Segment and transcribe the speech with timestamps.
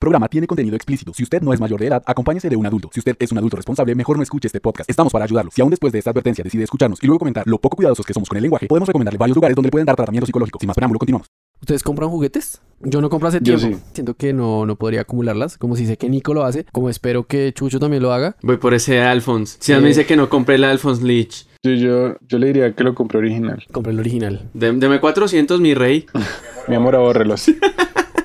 [0.00, 1.12] Programa tiene contenido explícito.
[1.12, 2.88] Si usted no es mayor de edad, acompáñese de un adulto.
[2.90, 4.88] Si usted es un adulto responsable, mejor no escuche este podcast.
[4.88, 5.50] Estamos para ayudarlo.
[5.50, 8.14] Si aún después de esta advertencia decide escucharnos y luego comentar lo poco cuidadosos que
[8.14, 10.58] somos con el lenguaje, podemos recomendarle varios lugares donde le pueden dar tratamiento psicológico.
[10.58, 11.26] Sin más preámbulo, continuamos.
[11.60, 12.62] ¿Ustedes compran juguetes?
[12.80, 13.76] Yo no compro hace Yo tiempo.
[13.76, 13.82] sí.
[13.92, 15.58] Siento que no, no podría acumularlas.
[15.58, 16.64] Como si sé que Nico lo hace.
[16.72, 18.36] Como espero que Chucho también lo haga.
[18.42, 19.58] Voy por ese Alphonse.
[19.60, 19.78] Si Sí.
[19.82, 21.46] me dice que no compré el Alphonse Leach.
[21.62, 23.62] Yo, yo, yo le diría que lo compré original.
[23.70, 24.48] Compré el original.
[24.54, 26.06] De- Deme 400, mi rey.
[26.68, 27.44] Mi amor, abórrelos.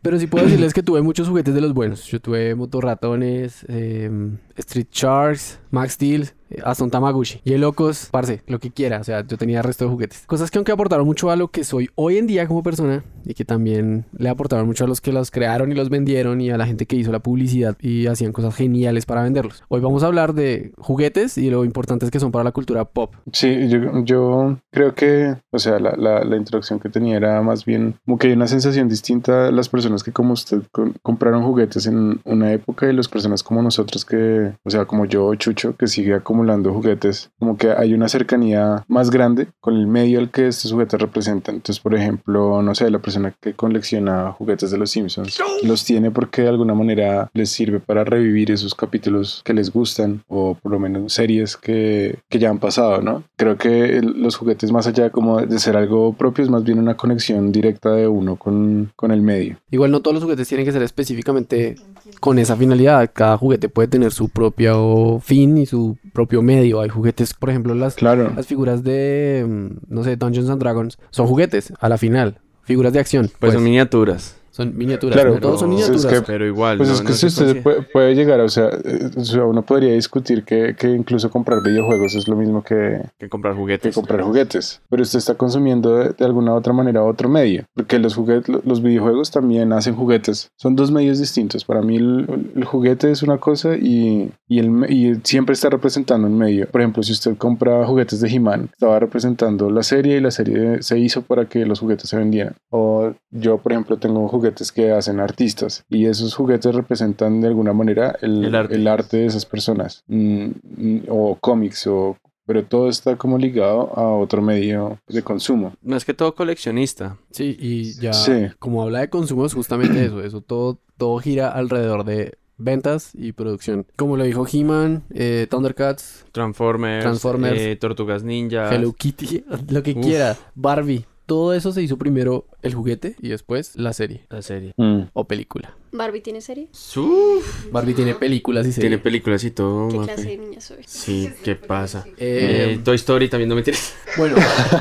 [0.06, 2.06] Pero sí puedo decirles que tuve muchos juguetes de los buenos.
[2.06, 4.08] Yo tuve motorratones, eh,
[4.56, 6.30] Street Sharks, Max Steel,
[6.64, 7.42] hasta un Tamaguchi.
[7.44, 9.00] Y el locos, parce, lo que quiera.
[9.00, 10.24] O sea, yo tenía resto de juguetes.
[10.28, 13.34] Cosas que aunque aportaron mucho a lo que soy hoy en día como persona y
[13.34, 16.58] que también le aportaron mucho a los que los crearon y los vendieron y a
[16.58, 19.64] la gente que hizo la publicidad y hacían cosas geniales para venderlos.
[19.68, 23.14] Hoy vamos a hablar de juguetes y lo importantes que son para la cultura pop.
[23.32, 27.66] Sí, yo, yo creo que, o sea, la, la, la introducción que tenía era más
[27.66, 31.44] bien como que hay una sensación distinta a las personas que como usted con- compraron
[31.44, 35.76] juguetes en una época y las personas como nosotros que, o sea, como yo, Chucho,
[35.76, 36.14] que sigue
[36.46, 40.72] acumulando juguetes, como que hay una cercanía más grande con el medio al que estos
[40.72, 41.56] juguetes representan.
[41.56, 46.12] Entonces, por ejemplo, no sé, la persona que colecciona juguetes de los Simpsons los tiene
[46.12, 50.72] porque de alguna manera les sirve para revivir esos capítulos que les gustan o por
[50.72, 53.24] lo menos series que, que ya han pasado, ¿no?
[53.36, 56.96] Creo que los juguetes más allá como de ser algo propio es más bien una
[56.96, 59.58] conexión directa de uno con, con el medio.
[59.72, 61.76] Igual no todos los juguetes tienen que ser específicamente
[62.20, 63.10] con esa finalidad.
[63.14, 66.82] Cada juguete puede tener su propio fin y su propio medio.
[66.82, 68.32] Hay juguetes, por ejemplo, las, Claro.
[68.36, 70.98] las figuras de, mm, no sé, Dungeons and Dragons.
[71.12, 72.40] Son juguetes, a la final.
[72.64, 73.30] Figuras de acción.
[73.40, 74.36] Pues son miniaturas.
[74.56, 75.16] Son miniaturas.
[75.16, 76.22] Claro, no todos son pues es miniaturas.
[76.22, 76.78] que- Pero igual.
[76.78, 79.44] Pues no- es que no si usted puede, puede llegar, o sea, eh, o sea,
[79.44, 83.60] uno podría discutir que, que incluso comprar videojuegos es lo mismo que, que comprar que
[83.60, 83.94] juguetes.
[83.96, 84.82] comprar juguetes.
[84.90, 87.66] Pero usted está consumiendo de, de alguna u otra manera otro medio.
[87.74, 90.50] Porque los, juguetes, los videojuegos también hacen juguetes.
[90.58, 91.66] Son dos medios distintos.
[91.66, 92.26] Para mí el,
[92.56, 96.68] el juguete es una cosa y, y, el, y siempre está representando un medio.
[96.68, 100.82] Por ejemplo, si usted compra juguetes de He-Man, estaba representando la serie y la serie
[100.82, 102.56] se hizo para que los juguetes se vendieran.
[102.70, 107.74] O yo, por ejemplo, tengo juguetes que hacen artistas y esos juguetes representan de alguna
[107.74, 108.76] manera el, El arte.
[108.76, 110.04] el arte de esas personas.
[110.08, 110.46] Mm,
[110.78, 112.18] mm, o cómics o
[112.48, 115.74] pero todo está como ligado a otro medio de consumo.
[115.82, 117.18] No es que todo coleccionista.
[117.32, 118.48] Sí, y ya, Sí.
[118.60, 120.22] como habla de consumo, es justamente eso.
[120.22, 123.88] Eso todo, todo gira alrededor de ventas y producción.
[123.96, 127.04] Como lo dijo He-Man, eh, Thundercats, Transformers.
[127.04, 127.60] Transformers.
[127.60, 128.72] eh, Tortugas Ninja.
[128.74, 130.06] Hello Kitty, lo que Uf.
[130.06, 130.38] quiera.
[130.54, 131.04] Barbie.
[131.26, 134.74] Todo eso se hizo primero el juguete y después la serie La serie.
[134.78, 135.02] Mm.
[135.14, 135.76] o película.
[135.92, 136.68] Barbie tiene serie.
[136.98, 138.90] Uf, Barbie tiene películas y serie.
[138.90, 139.88] tiene películas y todo.
[139.88, 140.14] ¿Qué Mafe.
[140.14, 140.84] clase de niña soy?
[140.86, 142.06] Sí, ¿qué pasa?
[142.18, 143.96] Eh, Eh, Toy Story también no me tienes.
[144.18, 144.36] Bueno,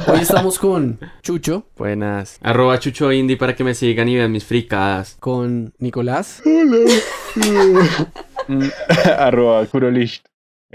[0.08, 2.38] hoy estamos con Chucho, Buenas.
[2.42, 5.16] Arroba Chucho Indie para que me sigan y vean mis fricadas.
[5.20, 6.42] con Nicolás,
[9.18, 10.22] Arroba Kurolish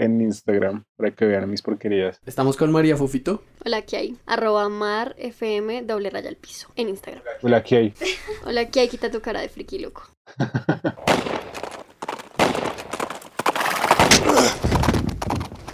[0.00, 2.20] en Instagram para que vean mis porquerías.
[2.26, 3.42] estamos con María Fofito.
[3.64, 4.16] Hola, aquí hay.
[4.26, 7.22] Arroba mar fm doble raya al piso en Instagram.
[7.42, 7.94] Hola, aquí hay.
[8.46, 8.88] Hola, aquí hay.
[8.88, 10.02] Quita tu cara de friki loco.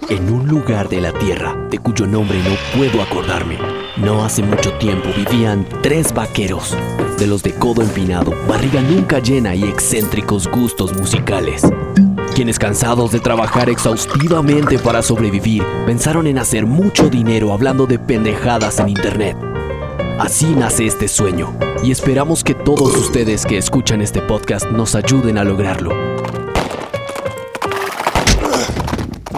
[0.08, 3.58] En un lugar de la tierra de cuyo nombre no puedo acordarme,
[3.96, 6.76] no hace mucho tiempo vivían tres vaqueros,
[7.18, 11.62] de los de codo empinado, barriga nunca llena y excéntricos gustos musicales,
[12.36, 18.78] quienes cansados de trabajar exhaustivamente para sobrevivir, pensaron en hacer mucho dinero hablando de pendejadas
[18.78, 19.38] en internet.
[20.18, 25.38] Así nace este sueño, y esperamos que todos ustedes que escuchan este podcast nos ayuden
[25.38, 25.94] a lograrlo.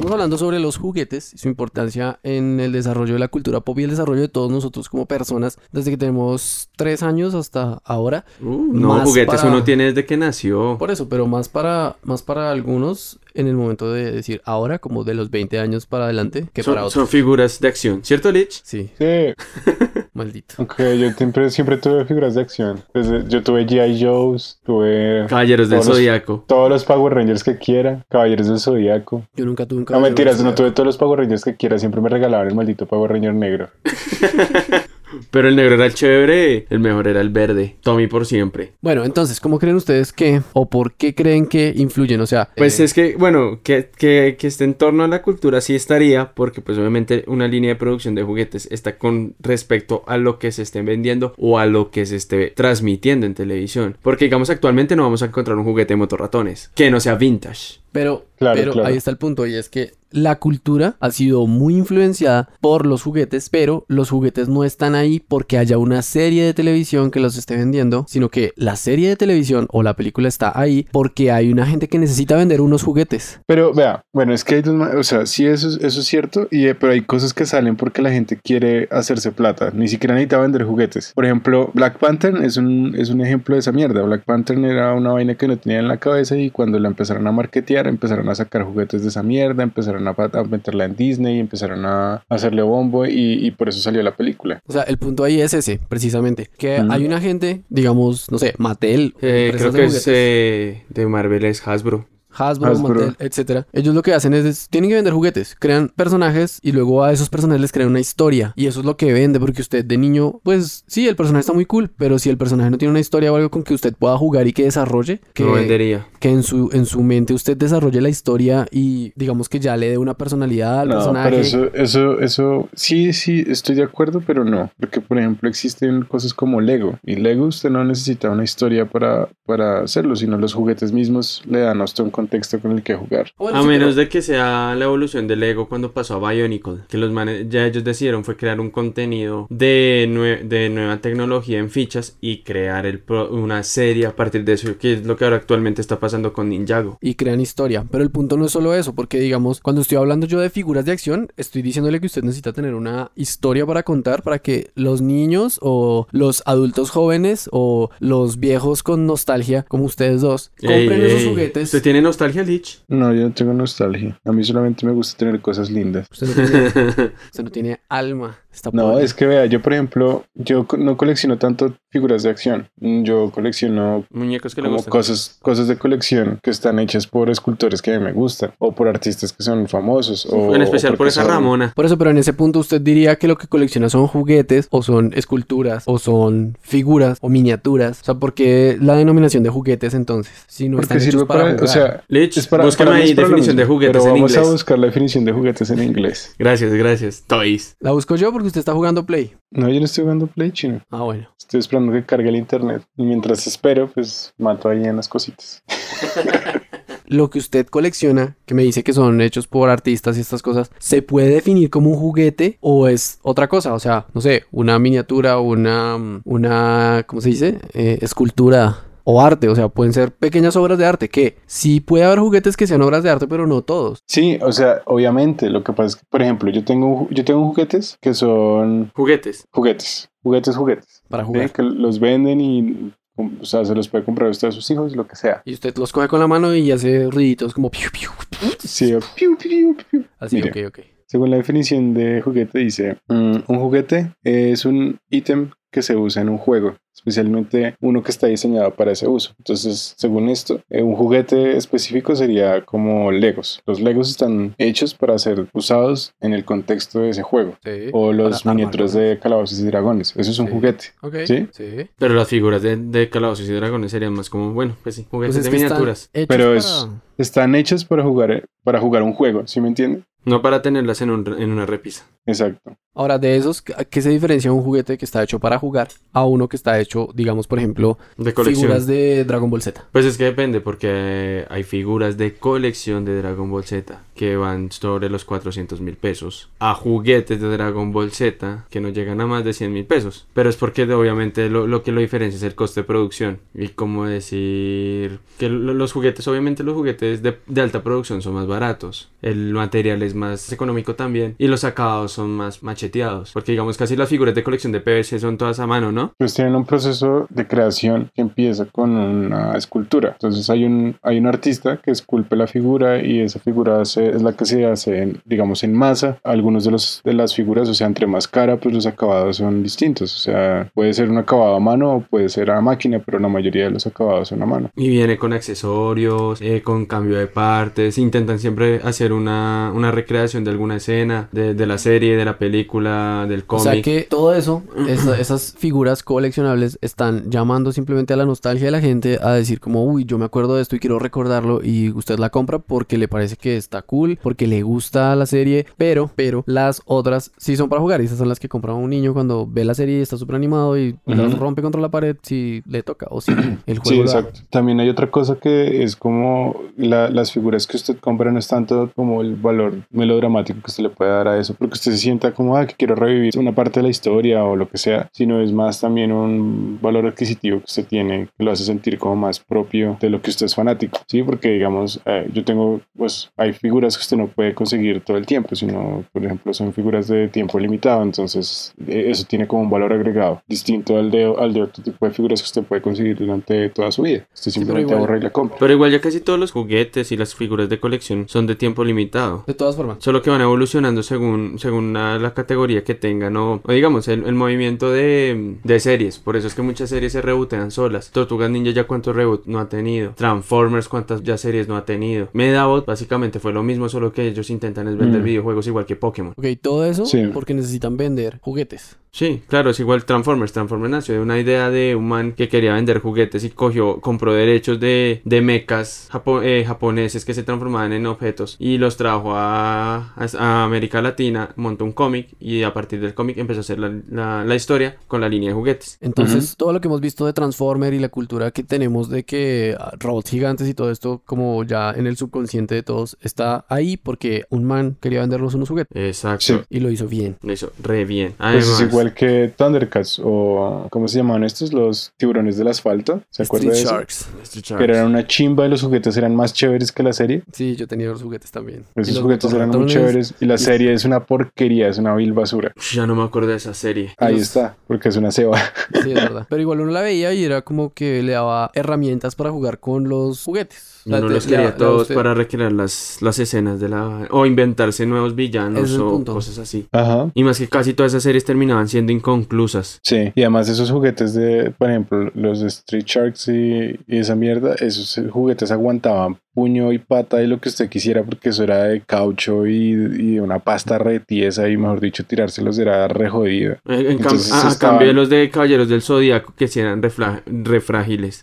[0.09, 3.79] Estamos hablando sobre los juguetes y su importancia en el desarrollo de la cultura pop
[3.79, 8.25] y el desarrollo de todos nosotros como personas desde que tenemos tres años hasta ahora.
[8.41, 10.79] Uh, no, Más juguetes para- uno tiene desde que nació.
[10.79, 15.05] Por eso, pero más para, más para algunos en el momento de decir ahora, como
[15.05, 16.93] de los 20 años para adelante, que para Son, otros.
[16.95, 18.63] son figuras de acción, ¿cierto, Lich?
[18.65, 19.35] Sí, Sí,
[20.19, 20.55] maldito.
[20.59, 22.83] aunque yo siempre, siempre tuve figuras de acción.
[22.93, 24.03] Desde- yo tuve G.I.
[24.05, 26.45] Joe's, tuve Caballeros del Zodíaco.
[26.47, 29.23] todos los Power Rangers que quiera, Caballeros del Zodíaco.
[29.35, 31.79] Yo nunca tuve un No cabello mentiras, no tuve todos los Power Rangers que quiera,
[31.79, 33.69] siempre me regalaban el maldito Power Ranger negro.
[35.31, 37.77] Pero el negro era el chévere, el mejor era el verde.
[37.83, 38.73] Tommy por siempre.
[38.81, 42.21] Bueno, entonces, ¿cómo creen ustedes que o por qué creen que influyen?
[42.21, 45.23] O sea, Pues eh, es que, bueno, que, que, que esté en torno a la
[45.23, 50.03] cultura sí estaría, porque pues obviamente una línea de producción de juguetes está con respecto
[50.07, 53.97] a lo que se esté vendiendo o a lo que se esté transmitiendo en televisión.
[54.03, 57.81] Porque digamos actualmente no vamos a encontrar un juguete de motorratones que no sea vintage.
[57.93, 58.89] Pero, Claro, pero claro.
[58.89, 63.03] ahí está el punto y es que la cultura ha sido muy influenciada por los
[63.03, 67.37] juguetes, pero los juguetes no están ahí porque haya una serie de televisión que los
[67.37, 71.51] esté vendiendo, sino que la serie de televisión o la película está ahí porque hay
[71.53, 73.41] una gente que necesita vender unos juguetes.
[73.47, 76.93] Pero vea, bueno, es que hay dos, o sea, sí, eso, es- cierto, eh, pero
[76.93, 81.13] hay cosas que salen porque la gente quiere hacerse plata, ni siquiera necesita vender juguetes.
[81.15, 84.01] Por ejemplo, Black Panther es un, es un ejemplo de esa mierda.
[84.03, 87.27] Black Panther era una vaina que no tenía en la cabeza y cuando la empezaron
[87.27, 91.85] a marketear, empezaron a sacar juguetes de esa mierda, empezaron a, meterla en Disney, empezaron
[91.85, 94.61] a hacerle bombo y, y por eso salió la película.
[94.67, 96.49] O sea, el punto ahí es ese, precisamente.
[96.57, 101.07] Que hay una gente, digamos, no sé, Mattel, Eh, creo de que es eh, de
[101.07, 102.07] Marvel es Hasbro.
[102.39, 102.95] Hasbro, Hasbro.
[103.01, 103.67] Mattel, etcétera.
[103.73, 107.13] Ellos lo que hacen es, es- tienen que vender juguetes, crean personajes y luego a
[107.13, 108.53] esos personajes les crean una historia.
[108.57, 111.53] Y eso es lo que vende, porque usted de niño, pues sí, el personaje está
[111.53, 113.95] muy cool, pero si el personaje no tiene una historia o algo con que usted
[113.95, 116.07] pueda jugar y que desarrolle, que, No vendería.
[116.21, 119.91] que en su, en su mente usted desarrolle la historia y digamos que ya le
[119.91, 121.31] dé una personalidad al No, personaje.
[121.31, 124.71] pero eso, eso, eso, sí, sí, estoy de acuerdo, pero no.
[124.79, 126.99] Porque, por ejemplo, existen cosas como Lego.
[127.05, 131.61] Y Lego usted no necesita una historia para, para hacerlo, sino los juguetes mismos le
[131.61, 133.33] dan a usted un contexto con el que jugar.
[133.39, 136.31] Bueno, A sí, menos pero- de que sea la evolución del Lego cuando pasó a
[136.33, 140.99] Bionicle, que los manes ya ellos decidieron fue crear un contenido de, nue- de nueva
[140.99, 145.07] tecnología en fichas y crear el pro- una serie a partir de eso, que es
[145.07, 146.99] lo que ahora actualmente está pasando con Ninjago.
[147.01, 147.85] y crean historia.
[147.91, 150.85] Pero el punto no es solo eso, porque digamos, cuando estoy hablando yo de figuras
[150.85, 155.01] de acción, estoy diciéndole que usted necesita tener una historia para contar para que los
[155.01, 161.07] niños o los adultos jóvenes o los viejos con nostalgia, como ustedes dos, compren Ey,
[161.07, 161.65] esos ey, juguetes.
[161.65, 162.83] ¿Usted tiene nostalgia, Lich?
[162.89, 164.21] No, yo no tengo nostalgia.
[164.25, 166.09] A mí solamente me gusta tener cosas lindas.
[166.11, 166.67] Usted no tiene,
[167.27, 168.39] usted no tiene alma.
[168.53, 169.05] Está No, pobre.
[169.05, 172.69] es que vea, yo por ejemplo, yo no colecciono tanto figuras de acción.
[172.81, 174.91] Yo colecciono Muñecos que le como gustan.
[174.91, 178.73] cosas, cosas de colección que están hechas por escultores que a mí me gustan o
[178.73, 180.27] por artistas que son famosos.
[180.27, 181.73] O, en especial o por esa son- Ramona.
[181.77, 184.83] Por eso, pero en ese punto usted diría que lo que colecciona son juguetes o
[184.83, 188.01] son esculturas o son figuras o miniaturas.
[188.01, 190.33] O sea, ¿por qué la denominación de juguetes entonces?
[190.49, 191.69] Si no están Porque hechos sirve para, para, o jugar.
[191.73, 194.49] sea, Lich, es para, búscame para ahí definición de juguetes pero en vamos inglés.
[194.49, 196.35] a buscar la definición de juguetes en inglés.
[196.39, 197.23] Gracias, gracias.
[197.27, 197.77] Toys.
[197.81, 199.35] La busco yo porque usted está jugando Play.
[199.51, 200.81] No, yo no estoy jugando Play chino.
[200.91, 201.29] Ah, bueno.
[201.37, 202.85] Estoy esperando que cargue el internet.
[202.97, 205.65] Y mientras espero, pues mato ahí en las cositas.
[207.07, 210.71] Lo que usted colecciona, que me dice que son hechos por artistas y estas cosas,
[210.79, 213.75] ¿se puede definir como un juguete o es otra cosa?
[213.75, 217.59] O sea, no sé, una miniatura, una, una, ¿cómo se dice?
[217.73, 219.49] Eh, escultura o arte.
[219.49, 222.83] O sea, pueden ser pequeñas obras de arte que sí puede haber juguetes que sean
[222.83, 224.03] obras de arte, pero no todos.
[224.07, 227.47] Sí, o sea, obviamente, lo que pasa es que, por ejemplo, yo tengo, yo tengo
[227.47, 229.47] juguetes que son Juguetes.
[229.51, 231.03] juguetes, juguetes, juguetes.
[231.09, 231.27] Para ¿sí?
[231.29, 231.51] jugar.
[231.53, 235.07] Que los venden y, o sea, se los puede comprar usted a sus hijos, lo
[235.07, 235.41] que sea.
[235.47, 238.51] Y usted los coge con la mano y hace ruiditos como piu, piu, piu.
[238.59, 240.05] Sí, piu, piu, piu.
[240.19, 240.81] Así, ok, ok.
[241.07, 246.23] Según la definición de juguete, dice: mm, Un juguete es un ítem que se usa
[246.23, 249.35] en un juego, especialmente uno que está diseñado para ese uso.
[249.39, 253.63] Entonces, según esto, eh, un juguete específico sería como Legos.
[253.67, 257.57] Los Legos están hechos para ser usados en el contexto de ese juego.
[257.65, 257.91] Sí.
[257.93, 260.15] O los miniaturas de calabozos y dragones.
[260.17, 260.53] Eso es un Sí.
[260.53, 260.85] juguete.
[261.03, 261.15] Ok.
[261.27, 261.47] ¿Sí?
[261.53, 261.89] Sí.
[261.99, 265.37] Pero las figuras de, de calabozos y dragones serían más como, bueno, pues sí, juguetes
[265.37, 266.11] Pues es de miniaturas.
[266.13, 270.03] hechos Pero para- Están hechos para jugar, para jugar un juego, ¿sí me entiende?
[270.25, 272.07] No para tenerlas en, un- en una repisa.
[272.27, 272.77] Exacto.
[272.99, 276.25] Ahora, de esos, ¿a ¿qué se diferencia un juguete que está hecho para jugar a
[276.25, 278.63] uno que está hecho, digamos, por ejemplo, De colección.
[278.65, 279.85] figuras de Dragon Ball Z?
[279.93, 284.73] Pues es que depende, porque hay figuras de colección de Dragon Ball Z que van
[284.73, 289.29] sobre los 400 mil pesos, a juguetes de Dragon Ball Z que no llegan a
[289.29, 290.27] más de 100 mil pesos.
[290.35, 293.39] Pero es porque obviamente lo, lo que lo diferencia es el coste de producción.
[293.55, 298.35] Y como decir que lo- los juguetes, obviamente los juguetes de, de alta producción son
[298.35, 303.33] más baratos, el material es más económico también y los acabados son más macheteados.
[303.33, 306.15] Porque digamos casi las figuras de colección de PVC son todas a mano, ¿no?
[306.19, 310.11] Pues tienen un proceso de creación que empieza con una escultura.
[310.13, 314.33] Entonces hay un, hay un artista que esculpe la figura y esa figura es la
[314.33, 316.19] que se hace, en, digamos, en masa.
[316.25, 319.63] Algunos de, los, de las figuras, o sea, entre más cara, pues los acabados son
[319.63, 320.15] distintos.
[320.15, 323.29] O sea, puede ser un acabado a mano o puede ser a máquina, pero la
[323.29, 324.71] mayoría de los acabados son a mano.
[324.77, 327.99] Y viene con accesorios, eh, con cambio de partes.
[327.99, 332.39] Intentan siempre hacer una, una recreación de alguna escena, de, de la serie, de la
[332.39, 333.63] película, del O cómic.
[333.65, 338.71] sea que todo eso, esa- esas figuras coleccionables están llamando simplemente a la nostalgia de
[338.71, 341.91] la gente a decir como, uy, yo me acuerdo de esto y quiero recordarlo y
[341.91, 346.11] usted la compra porque le parece que está cool porque le gusta la serie, pero,
[346.15, 348.01] pero las otras sí son para jugar.
[348.01, 350.37] Y esas son las que compra un niño cuando ve la serie y está súper
[350.37, 351.41] animado y las Ujú.
[351.41, 353.33] rompe contra la pared si le toca o si
[353.67, 354.19] el Sí, juego da.
[354.19, 354.41] exacto.
[354.51, 358.49] También hay otra cosa que es como la- las figuras que usted compra no es
[358.49, 361.99] tanto como el valor melodramático que usted le puede dar a eso, porque usted se
[361.99, 365.09] sienta como, ah, que quiero revivir una parte de la historia o lo que sea,
[365.13, 369.17] sino es más también un valor adquisitivo que usted tiene que lo hace sentir como
[369.17, 371.23] más propio de lo que usted es fanático, ¿sí?
[371.23, 375.27] Porque digamos, eh, yo tengo, pues hay figuras que usted no puede conseguir todo el
[375.27, 379.71] tiempo, sino, por ejemplo, son figuras de tiempo limitado, entonces eh, eso tiene como un
[379.71, 383.17] valor agregado distinto al de, al de otro tipo de figuras que usted puede conseguir
[383.17, 384.27] durante toda su vida.
[384.35, 385.57] Usted simplemente igual- ahorra y la compra.
[385.61, 388.85] Pero igual ya casi todos los juguetes y las figuras de colección son de tiempo
[388.85, 389.45] limitado.
[389.47, 389.99] De todas formas.
[390.01, 392.48] Solo que van evolucionando según, según la, la categoría
[392.85, 396.19] que tengan o, o digamos el, el movimiento de, de series.
[396.19, 398.11] Por eso es que muchas series se rebotean solas.
[398.11, 400.13] Tortugas Ninja ya cuántos reboot no ha tenido.
[400.17, 402.29] Transformers cuántas ya series no ha tenido.
[402.33, 405.25] Medabot básicamente fue lo mismo, solo que ellos intentan es vender Mm.
[405.25, 406.33] videojuegos igual que Pokémon.
[406.37, 407.31] Ok, todo eso Sí.
[407.33, 408.97] porque necesitan vender juguetes.
[409.11, 410.53] Sí, claro, es igual Transformers.
[410.53, 414.33] Transformers nació de una idea de un man que quería vender juguetes y cogió, compró
[414.35, 419.33] derechos de, de mechas japo- eh, japoneses que se transformaban en objetos y los trajo
[419.35, 423.63] a, a- a América Latina, montó un cómic y a partir del cómic empezó a
[423.63, 425.99] hacer la, la- la historia con la línea de juguetes.
[426.01, 429.77] Entonces, todo lo que hemos visto de Transformer y la cultura que tenemos de que
[429.79, 433.97] ah, robots gigantes y todo esto, como ya en el subconsciente de todos, está ahí
[433.97, 436.45] porque un man quería vendernos unos juguetes Exacto.
[436.45, 436.61] Sí.
[436.71, 437.37] y lo hizo bien.
[437.43, 438.35] Lo hizo re bien.
[438.39, 441.73] Pues es igual que Thundercats o ¿cómo se llamaban estos?
[441.73, 443.23] Los tiburones del asfalto.
[443.31, 443.95] ¿Se acuerda Street de eso?
[443.95, 444.29] Sharks.
[444.63, 444.83] Sharks.
[444.85, 447.43] eran una chimba y los juguetes eran más chéveres que la serie.
[447.53, 448.85] Sí, yo tenía los juguetes también.
[448.97, 449.93] Y Esos los juguetes eran muy motorratones,
[450.29, 452.73] chéveres y la serie es una porquería, es una vil basura.
[452.93, 454.15] Ya no me acuerdo de esa serie.
[454.19, 455.59] Ahí los- está, porque es una ceba.
[456.03, 456.47] Sí, es verdad.
[456.49, 460.09] Pero igual uno la veía y era como que le daba herramientas para jugar con
[460.09, 461.03] los juguetes.
[461.07, 463.19] O Y sea, uno te- los quería le da a todos usted- para recrear las,
[463.23, 464.27] las escenas de la...
[464.31, 466.35] O inventarse nuevos villanos es o punto.
[466.35, 466.87] cosas así.
[466.93, 467.31] Ajá.
[467.35, 470.01] Y más que casi todas esas series terminaban siendo inconclusas.
[470.03, 474.35] Sí, y además esos juguetes de, por ejemplo, los de Street Sharks y, y esa
[474.35, 478.85] mierda, esos juguetes aguantaban puño y pata y lo que usted quisiera porque eso era
[478.85, 483.75] de caucho y, y una pasta re tiesa y mejor dicho tirárselos era re jodido.
[483.87, 486.81] Eh, En Entonces, a, a estaban- cambio de los de Caballeros del Zodíaco que sí
[486.81, 487.81] eran refla- re.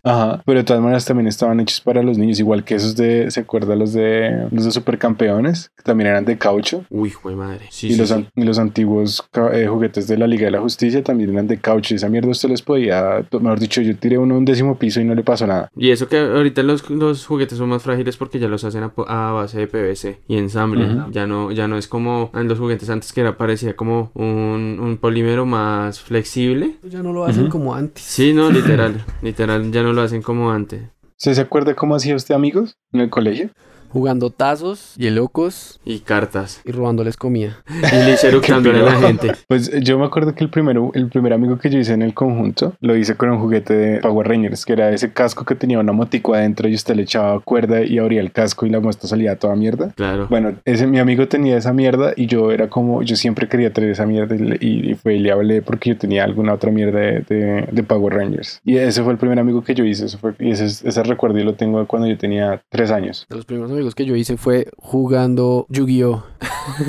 [0.04, 3.30] Ajá, pero de todas maneras también estaban hechos para los niños, igual que esos de,
[3.32, 5.72] ¿se acuerda los de los de supercampeones?
[5.76, 6.86] Que también eran de caucho.
[6.90, 7.66] Uy, jue madre.
[7.70, 8.26] Sí, y, sí, los, sí.
[8.36, 11.94] y los antiguos eh, juguetes de la Liga de la Justicia también eran de caucho.
[11.94, 15.02] Y esa mierda usted les podía, mejor dicho, yo tiré uno a un décimo piso
[15.02, 15.70] y no le pasó nada.
[15.76, 19.32] Y eso que ahorita los, los juguetes son más frágiles porque ya los hacen a,
[19.32, 20.88] base de PVC y ensamble.
[21.12, 24.80] Ya no ya no es como en los juguetes antes que era parecía como un,
[24.82, 26.76] un polímero más flexible.
[26.84, 28.04] Ya no lo hacen como antes.
[28.04, 29.04] Sí, no, literal.
[29.22, 30.82] literal, ya no lo hacen como antes.
[31.18, 33.50] ¿Usted se acuerda cómo hacía usted amigos en el colegio?
[33.96, 36.62] Jugando tazos, hielocos Y cartas.
[36.66, 37.64] y robándoles comida.
[37.94, 39.32] Y le eructándole a la gente.
[39.48, 42.14] Pues yo me acuerdo que el primero, el primer amigo que yo hice en el
[42.14, 45.80] conjunto lo hice con un juguete de Power Rangers, que era ese casco que tenía
[45.80, 49.08] una motico adentro y usted le echaba cuerda y abría el casco y la muestra
[49.08, 49.92] salía toda mierda.
[49.96, 50.28] Claro.
[50.30, 53.92] Bueno, ese mi amigo tenía esa mierda y yo era como, yo siempre quería tener
[53.92, 57.00] esa mierda y, le- y, fue y le hablé porque yo tenía alguna otra mierda
[57.00, 58.60] de, de, de Power Rangers.
[58.66, 61.38] Y ese fue el primer amigo que yo hice, eso fue, y ese, ese recuerdo
[61.38, 63.26] yo lo tengo de cuando yo tenía tres años.
[63.30, 66.24] De los primeros amigos que yo hice fue jugando Yu-Gi-Oh!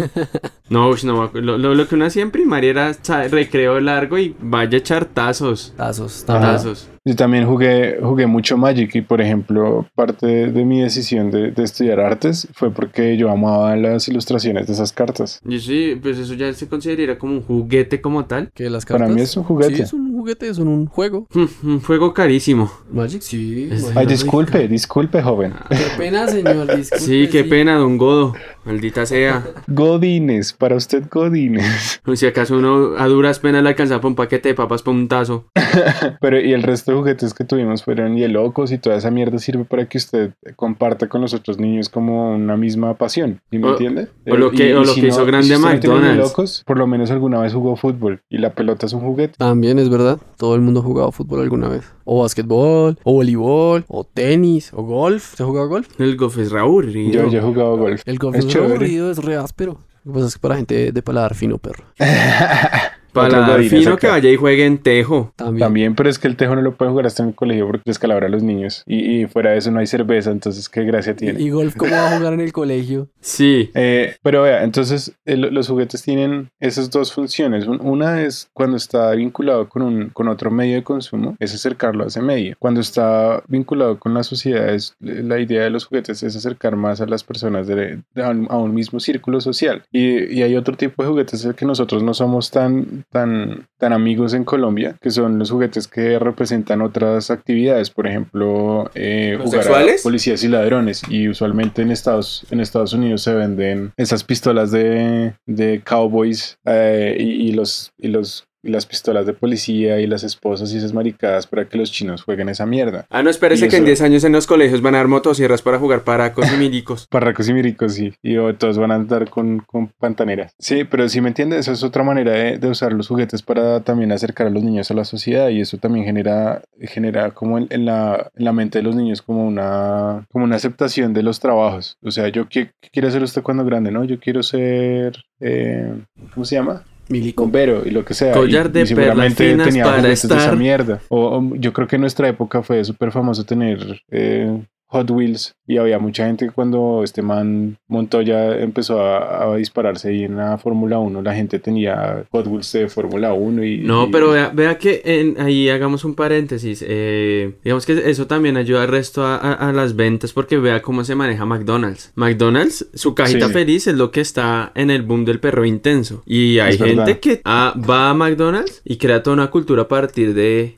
[0.69, 2.93] No, no, lo, lo, lo que uno hacía en primaria era
[3.31, 5.73] recreo largo y vaya a echar tazos.
[5.77, 6.25] Tazos.
[6.27, 6.89] Tazos.
[7.05, 11.53] Yo también jugué, jugué mucho Magic y por ejemplo parte de, de mi decisión de,
[11.53, 15.39] de estudiar artes fue porque yo amaba las ilustraciones de esas cartas.
[15.49, 18.51] Y sí, pues eso ya se consideraría como un juguete como tal.
[18.53, 19.15] Que las Para cartas.
[19.15, 19.77] mí es un juguete.
[19.77, 21.29] Sí, es un juguete, es un juego.
[21.63, 22.73] Mm, Un juego carísimo.
[22.91, 23.69] Magic, sí.
[23.95, 25.53] Ay, disculpe, disculpe joven.
[25.69, 26.67] Qué pena, señor.
[26.91, 28.35] disculpe, Sí, qué pena, don Godo.
[28.65, 29.45] Maldita sea.
[29.69, 32.01] Godines, para usted Godines.
[32.07, 34.97] O si acaso uno a duras penas le alcanza para un paquete de papas para
[34.97, 35.45] un tazo.
[36.21, 39.65] Pero y el resto de juguetes que tuvimos fueron hielocos y toda esa mierda sirve
[39.65, 43.71] para que usted comparta con los otros niños como una misma pasión, ¿sí me O-
[43.73, 44.09] entiende?
[44.27, 46.17] o lo Eh, que- o lo que hizo grande tiene McDonald's.
[46.17, 49.35] hielocos, por lo menos alguna vez jugó fútbol y la pelota es un juguete.
[49.39, 50.19] También es verdad.
[50.39, 51.93] Todo el mundo ha jugado fútbol alguna vez.
[52.05, 55.35] O basquetbol, o voleibol, o tenis, o golf.
[55.37, 55.89] ¿Se ha jugado golf?
[56.01, 56.93] El golf es Raúl.
[57.13, 58.03] Yo, yo he jugado golf.
[58.05, 58.73] El golf Es es, chévere.
[58.75, 59.79] aburrido, es re áspero.
[60.05, 61.85] Lo que pasa es que para gente de paladar fino, perro.
[63.17, 65.33] Para fino que vaya y juegue en tejo.
[65.37, 65.61] También.
[65.61, 67.83] También, pero es que el tejo no lo puede jugar hasta en el colegio porque
[67.85, 68.83] descalabra a los niños.
[68.87, 71.41] Y, y fuera de eso no hay cerveza, entonces qué gracia tiene.
[71.41, 73.09] ¿Y golf cómo va a jugar en el colegio?
[73.21, 73.71] Sí.
[73.75, 77.67] Eh, pero vea, entonces eh, lo- los juguetes tienen esas dos funciones.
[77.67, 82.05] Un- Una es cuando está vinculado con, un, con otro medio de consumo, es acercarlo
[82.05, 82.57] a ese medio.
[82.59, 87.01] Cuando está vinculado con la sociedad, es, la idea de los juguetes es acercar más
[87.01, 87.75] a las personas de,
[88.15, 89.83] de- a, un, a un mismo círculo social.
[89.93, 93.93] Y, y hay otro tipo de juguetes el que nosotros no somos tan, tan, tan
[93.93, 97.91] amigos en Colombia, que son los juguetes que representan otras actividades.
[97.91, 101.03] Por ejemplo, eh, ¿Los jugar a policías y ladrones.
[101.09, 107.17] Y usualmente en Estados, en Estados Unidos se venden esas pistolas de, de cowboys eh,
[107.19, 110.93] y, y los, y los y las pistolas de policía y las esposas y esas
[110.93, 113.07] maricadas para que los chinos jueguen esa mierda.
[113.11, 115.63] Ah, no, espérese que en eso- 10 años en los colegios van a dar motosierras
[115.63, 117.07] para jugar paracos y milicos.
[117.09, 118.13] Parracos y miricos, sí.
[118.23, 120.53] Y oh, todos van a andar con, con pantaneras.
[120.59, 123.81] Sí, pero si me entiendes, eso es otra manera de, de usar los juguetes para
[123.81, 127.67] también acercar a los niños a la sociedad y eso también genera, genera como en,
[127.71, 131.41] en la, en la mente de los niños como una, como una aceptación de los
[131.41, 131.97] trabajos.
[132.03, 134.05] O sea, yo qué, qué quiere ser usted cuando grande, ¿no?
[134.05, 135.93] Yo quiero ser, eh,
[136.35, 136.83] ¿cómo se llama?
[137.09, 137.43] Milico.
[137.45, 138.33] bombero y lo que sea.
[138.33, 141.01] Collar y- de y seguramente perlas finas tenía para juguetes de esa mierda.
[141.09, 144.59] O, o yo creo que en nuestra época fue súper famoso tener eh,
[144.89, 150.09] Hot Wheels y había mucha gente que cuando este man Montoya empezó a, a dispararse
[150.11, 153.79] ahí en la Fórmula 1, la gente tenía Hot Wheels de Fórmula 1 y...
[153.79, 156.85] No, y- pero vea, vea que en- ahí hagamos un paréntesis.
[156.87, 160.81] eh, digamos que eso también ayuda al resto a, a- a las ventas porque vea
[160.83, 162.13] cómo se maneja McDonald's.
[162.15, 163.53] McDonald's, su cajita Sí.
[163.53, 166.23] feliz es lo que está en el boom del perro intenso.
[166.27, 167.19] Y hay Es gente verdad.
[167.19, 170.77] que ah, va a McDonald's y crea toda una cultura a partir de,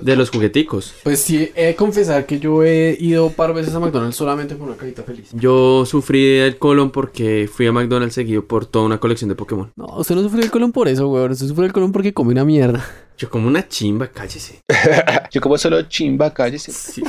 [0.00, 0.94] de los jugueticos.
[1.02, 4.54] Pues sí, he de confesar que yo he ido par de veces a McDonald's solamente
[4.54, 5.30] por una cajita feliz.
[5.32, 9.72] Yo sufrí el colon porque fui a McDonald's seguido por toda una colección de Pokémon.
[9.76, 11.32] No, usted no sufrió el colon por eso, weón.
[11.32, 12.84] Usted sufrió el colon porque come una mierda.
[13.16, 14.60] Yo como una chimba, cállese.
[15.30, 16.70] Yo como solo chimba, cállese.
[16.70, 17.02] Sí.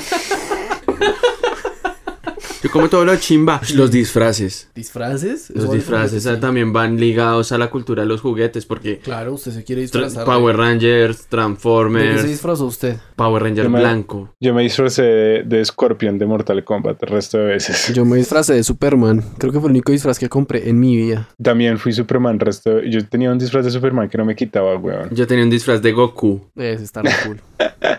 [2.64, 3.60] Yo como todo lo chimba.
[3.76, 4.70] Los disfraces.
[4.76, 5.50] ¿Disfraces?
[5.56, 9.52] Los disfraces ah, también van ligados a la cultura de los juguetes porque Claro, usted
[9.52, 10.26] se quiere disfrazar.
[10.26, 12.98] Power Rangers, ¿De qué se Transformers, disfrazó usted?
[13.16, 14.34] Power Ranger Yo me- blanco.
[14.40, 17.94] Yo me disfracé de, de Scorpion de Mortal Kombat el resto de veces.
[17.94, 19.24] Yo me disfracé de Superman.
[19.38, 21.30] Creo que fue el único disfraz que compré en mi vida.
[21.42, 24.36] También fui Superman el resto de- Yo tenía un disfraz de Superman que no me
[24.36, 25.10] quitaba, weón.
[25.12, 26.42] Yo tenía un disfraz de Goku.
[26.56, 27.42] Ese está re cool.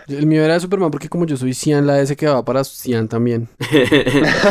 [0.07, 2.63] El mío era de Superman porque como yo soy Cian, la S que va para
[2.63, 3.47] Cian también.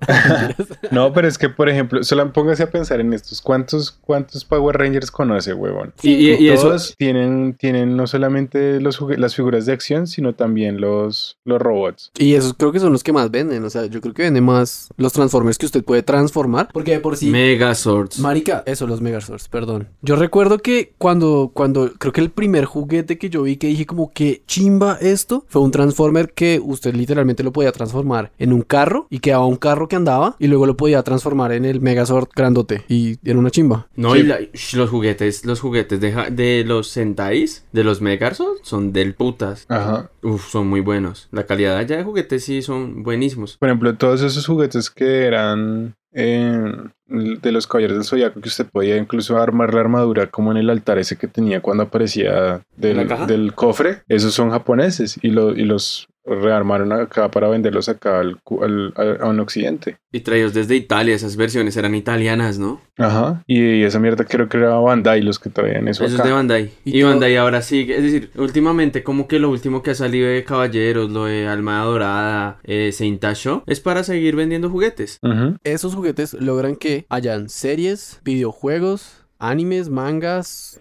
[0.90, 3.40] No, pero es que, por ejemplo, solo póngase a pensar en estos.
[3.40, 5.92] ¿Cuántos, cuántos Power Rangers conoce, huevón?
[6.02, 10.34] Y, y- y eso, Todos tienen, tienen no solamente los las figuras de acción, sino
[10.34, 12.10] también los, los robots.
[12.18, 13.64] Y esos creo que son los que más venden.
[13.64, 16.68] O sea, yo creo que vende más los Transformers que usted puede transformar.
[16.72, 17.30] Porque de por sí...
[17.30, 18.18] Megazords.
[18.18, 19.88] Marica, eso, los Megazords, perdón.
[20.02, 23.86] Yo recuerdo que cuando, cuando, creo que el primer juguete que yo vi que dije
[23.86, 28.62] como que chimba esto, fue un Transformer que usted literalmente lo podía transformar en un
[28.62, 32.28] carro y quedaba un carro que andaba y luego lo podía transformar en el Megazord
[32.34, 33.88] grandote y era una chimba.
[33.96, 34.20] No, Sí.
[34.20, 38.92] y la- sh, los juguetes, los juguetes de, de los Sentais, de los Megazords, son
[38.92, 39.66] del putas.
[39.68, 40.10] Ajá.
[40.22, 41.28] Uf, son muy buenos.
[41.32, 43.56] La calidad allá de juguetes sí son buenísimos.
[43.58, 46.72] Por ejemplo, todos esos juguetes que eran eh,
[47.08, 50.70] de los caballeros del zodiaco, que usted podía incluso armar la armadura como en el
[50.70, 55.64] altar ese que tenía cuando aparecía ¿La del, cofre, esos son japoneses y, lo- y
[55.66, 59.98] los rearmaron acá para venderlos acá al, al- al- a un occidente.
[60.12, 62.80] Y traídos desde Italia, esas versiones eran italianas, ¿no?
[62.98, 63.42] Ajá.
[63.46, 66.28] Y, esa mierda creo que era Bandai los que traían eso Eso es acá.
[66.28, 66.70] de Bandai.
[66.84, 67.96] Y Bandai ahora sigue.
[67.96, 71.84] Es decir, últimamente, como que lo último que ha salido de Caballeros, lo de Almada
[71.84, 75.18] Dorada, eh, Saint Show, es para seguir vendiendo juguetes.
[75.22, 75.56] Ujú.
[75.64, 80.80] Esos juguetes logran que hayan series, videojuegos, animes, mangas,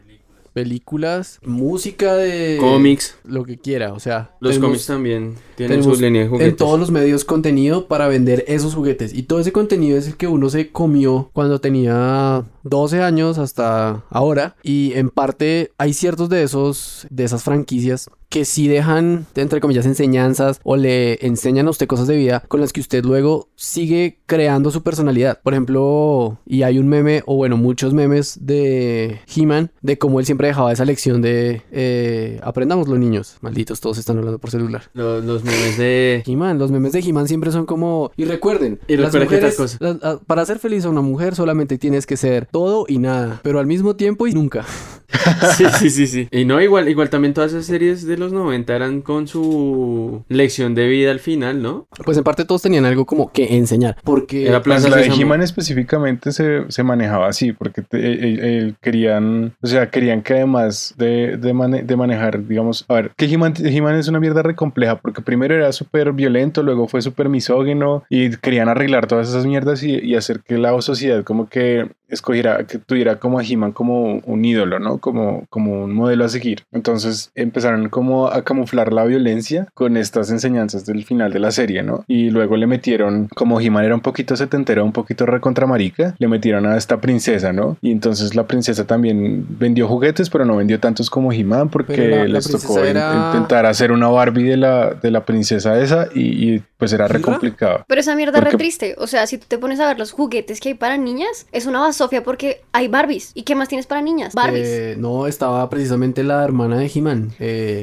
[0.56, 2.56] películas, música de...
[2.62, 3.18] Cómics.
[3.26, 4.32] Lo que quiera, o sea...
[4.39, 6.48] Los tenemos- cómics también tienen tenemos su línea de juguetes.
[6.50, 9.13] en todos los medios contenido para vender esos juguetes.
[9.13, 14.04] Y todo ese contenido es el que uno se comió cuando tenía 12 años hasta
[14.10, 14.56] ahora.
[14.63, 19.86] Y en parte hay ciertos de esos, de esas franquicias que sí dejan, entre comillas,
[19.86, 24.19] enseñanzas o le enseñan a usted cosas de vida con las que usted luego sigue
[24.25, 25.39] creando su personalidad.
[25.41, 30.25] Por ejemplo, y hay un meme, o bueno, muchos memes de He-Man, de cómo él
[30.25, 33.38] siempre dejaba esa lección de eh, aprendamos los niños.
[33.39, 34.84] Malditos, todos están hablando por celular.
[34.93, 36.23] Los, los memes de...
[36.25, 38.12] He-Man, los memes de He-Man siempre son como...
[38.17, 42.06] Y recuerden, Y las que mujeres, ah, para ser feliz a una mujer solamente tienes
[42.06, 44.63] que ser todo y nada, pero al mismo tiempo y nunca.
[45.56, 46.28] Sí, sí, sí, sí.
[46.32, 50.76] Y no, igual, igual también todas esas series de los 90 eran con su lección
[50.76, 51.88] de vida al final, ¿no?
[52.04, 55.06] Pues en parte todos tenían algo como que enseñar, porque Era Pues la de.
[55.08, 60.22] He-Man específicamente se, se manejaba así, porque te- eh, eh, eh, querían, o sea, querían
[60.22, 64.20] que además de, de, mane- de manejar, digamos, a ver, que He-Man He-Man es una
[64.20, 69.08] mierda re compleja, porque primero era súper violento, luego fue súper misógino, y querían arreglar
[69.08, 73.39] todas esas mierdas y, y hacer que la sociedad como que escogiera, que tuviera como
[73.39, 75.00] a He-Man como un ídolo, ¿no?
[75.00, 76.63] Como, como un modelo a seguir.
[76.72, 81.84] Entonces empezaron como a camuflar la violencia con estas enseñanzas del final de la serie,
[81.84, 82.04] ¿no?
[82.08, 86.65] Y luego le metieron, como He-Man era un poquito setentero, un poquito recontramarica, le metieron
[86.65, 87.78] a esta princesa, ¿no?
[87.82, 92.18] Y entonces la princesa también vendió juguetes, pero no vendió tantos como He-Man porque la-
[92.20, 96.56] la les tocó era- intentar hacer una Barbie de la, de la princesa esa y,
[96.56, 97.86] y, pues era re complicado.
[97.88, 98.95] Pero esa mierda es re Porque- triste.
[98.98, 101.65] O sea, si tú te pones a ver los juguetes que hay para niñas, es
[101.65, 103.32] una basofia porque hay Barbies.
[103.34, 104.34] ¿Y qué más tienes para niñas?
[104.34, 104.67] Barbies.
[104.67, 107.82] Eh, no, estaba precisamente la hermana de He-Man, eh,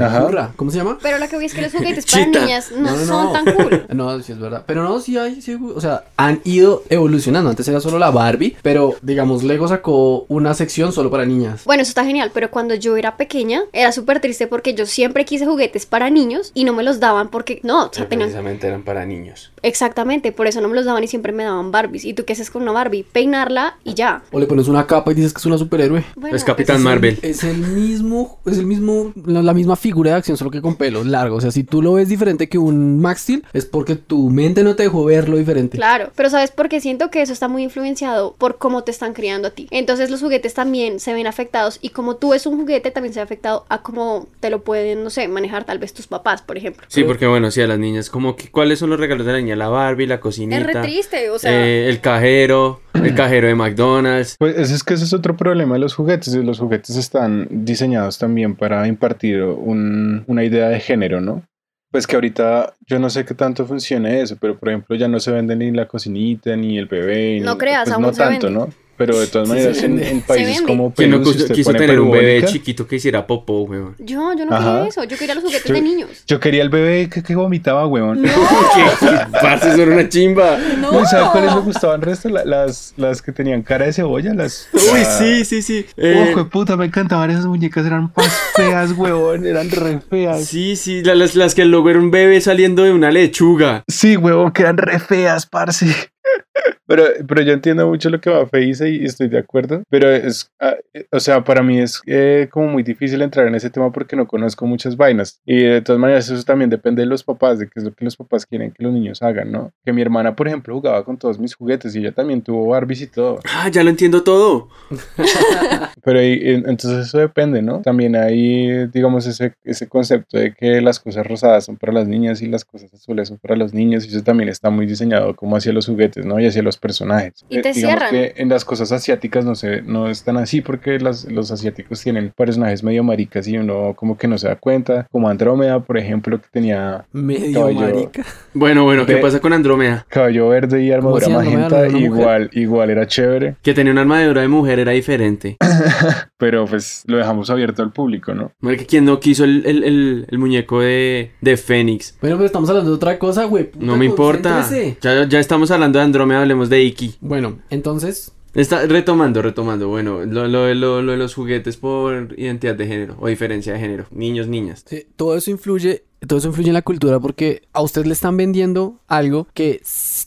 [0.57, 0.99] ¿cómo se llama?
[1.03, 3.33] Pero lo que voy es que los juguetes para niñas no, No, no, son no.
[3.33, 3.87] tan cool.
[3.93, 4.65] No, sí es verdad.
[4.67, 7.51] Pero no, sí hay, sí, o sea, han ido evolucionando.
[7.51, 11.65] Antes era solo la Barbie, pero digamos, Lego sacó una sección solo para niñas.
[11.65, 15.25] Bueno, eso está genial, pero cuando yo era pequeña era súper triste porque yo siempre
[15.25, 18.29] quise juguetes para niños y no me los daban porque no, o sea, tenían...
[18.29, 19.53] Precisamente eran para niños.
[19.63, 22.05] Exactamente, por eso no me los daban y siempre me daban Barbies.
[22.05, 23.05] ¿Y tú qué haces con una Barbie?
[23.11, 24.23] Peinarla y ya.
[24.31, 26.05] O le pones una capa y dices que es una superhéroe.
[26.17, 27.19] Bueno, Es Capitán Es el- Marvel.
[27.23, 30.77] Es el mismo, es el mismo, la, la misma figura de acción, solo que con
[30.77, 31.39] pelos largos.
[31.39, 34.63] O sea, si tú lo ves diferente que un Max Steel, es porque tu mente
[34.63, 35.77] no te dejó verlo diferente.
[35.79, 36.81] Claro, pero ¿sabes por qué?
[36.81, 39.69] Siento que eso está muy influenciado por cómo te están criando a ti.
[39.71, 43.21] Entonces los juguetes también se ven afectados y como tú ves un juguete también se
[43.21, 46.57] ve afectado a cómo te lo pueden, no sé, manejar tal vez tus papás, por
[46.59, 46.85] ejemplo.
[46.89, 49.39] Sí, porque bueno, sí, a las niñas, como que, ¿cuáles son los regalos de la
[49.39, 49.55] niña?
[49.57, 50.57] La Barbie, la cocinita.
[50.61, 51.51] Es re triste, o sea...
[51.53, 54.37] eh, el cajero, el cajero de McDonald's.
[54.39, 56.35] Pues ese es que ese es otro problema de los juguetes.
[56.35, 61.43] Los juguetes están diseñados también para impartir un- una idea de género, ¿no?
[61.91, 65.21] Pues que ahorita yo no sé qué tanto funcione eso, pero por ejemplo ya no
[65.21, 67.41] se vende ni la cocinita ni el bebé.
[67.41, 68.61] No ni- creas, pues aún no se tanto, vende.
[68.61, 68.71] ¿no?
[69.05, 71.55] Pero de todas maneras en, en Se países como ¿Quién no Perú, si quiso, usted
[71.57, 73.97] quiso pone tener un bebé chiquito que hiciera popó, weón?
[73.99, 74.73] Yo, yo no Ajá.
[74.75, 76.11] quería eso, yo quería los juguetes Yo- de niños.
[76.27, 78.23] Yo quería el bebé que, que vomitaba, huevón.
[78.23, 78.29] No,
[79.43, 80.59] Parce, eso era una chimba.
[80.79, 81.05] no.
[81.07, 82.29] ¿Sabes cuáles me gustaban el resto?
[82.29, 84.69] La- las, las que tenían cara de cebolla, las...
[84.73, 85.87] Uy, la- sí, sí, sí.
[85.97, 90.45] Eh, Ojo de puta, me encantaban esas muñecas, eran más feas, huevón, eran re feas.
[90.45, 93.83] sí, sí, la- las, las que luego era un bebé saliendo de una lechuga.
[93.89, 95.87] Sí, huevón, que eran re feas, parce.
[96.93, 99.83] Pero, pero yo entiendo mucho lo que Mafe dice y estoy de acuerdo.
[99.89, 103.55] Pero es, ah, eh, o sea, para mí es eh, como muy difícil entrar en
[103.55, 105.41] ese tema porque no conozco muchas vainas.
[105.47, 108.05] Y de todas maneras, eso también depende de los papás, de qué es lo que
[108.05, 109.73] los papás quieren que los niños hagan, ¿no?
[109.87, 113.01] Que mi hermana, por ejemplo, jugaba con todos mis juguetes y ella también tuvo Barbies
[113.01, 113.41] y todo.
[113.51, 114.69] Ah, ya lo entiendo todo.
[116.05, 117.81] Pero ahí, entonces eso depende, ¿no?
[117.81, 122.43] También hay, digamos, ese, ese concepto de que las cosas rosadas son para las niñas
[122.43, 125.57] y las cosas azules son para los niños y eso también está muy diseñado como
[125.57, 126.39] hacia los juguetes, ¿no?
[126.39, 127.33] Y hacia los personajes.
[127.49, 128.11] Y te Eh, digamos cierran.
[128.11, 132.03] que en las cosas asiáticas no se, no es tan así porque las, los asiáticos
[132.03, 135.97] tienen personajes medio maricas y uno como que no se da cuenta, como Andrómeda, por
[135.97, 137.81] ejemplo, que tenía Medio Caballo.
[137.81, 138.25] marica.
[138.53, 140.05] Bueno, bueno, ¿qué pasa con Andrómeda?
[140.09, 144.49] cabello verde y armadura no magenta, igual, igual era chévere, Que tenía una armadura de
[144.49, 145.57] mujer era diferente.
[146.37, 148.53] pero pues lo dejamos abierto al público, ¿no?
[148.61, 152.17] Marica, ¿quién no quiso el, el, el, el muñeco de, de Fénix?
[152.21, 153.71] Bueno, pero estamos hablando de otra cosa, güey.
[153.79, 154.67] No me importa.
[155.01, 157.17] Ya, ya estamos hablando de Andrómeda, hablemos de Iki.
[157.21, 159.89] Bueno, entonces, Está retomando, retomando.
[159.89, 163.79] Bueno, lo, lo, lo, lo de los juguetes por identidad de género o diferencia de
[163.79, 164.05] género.
[164.11, 164.85] Niños, niñas.
[164.87, 168.37] sí, todo eso influye, todo eso influye en la cultura porque a usted le están
[168.37, 169.81] vendiendo algo que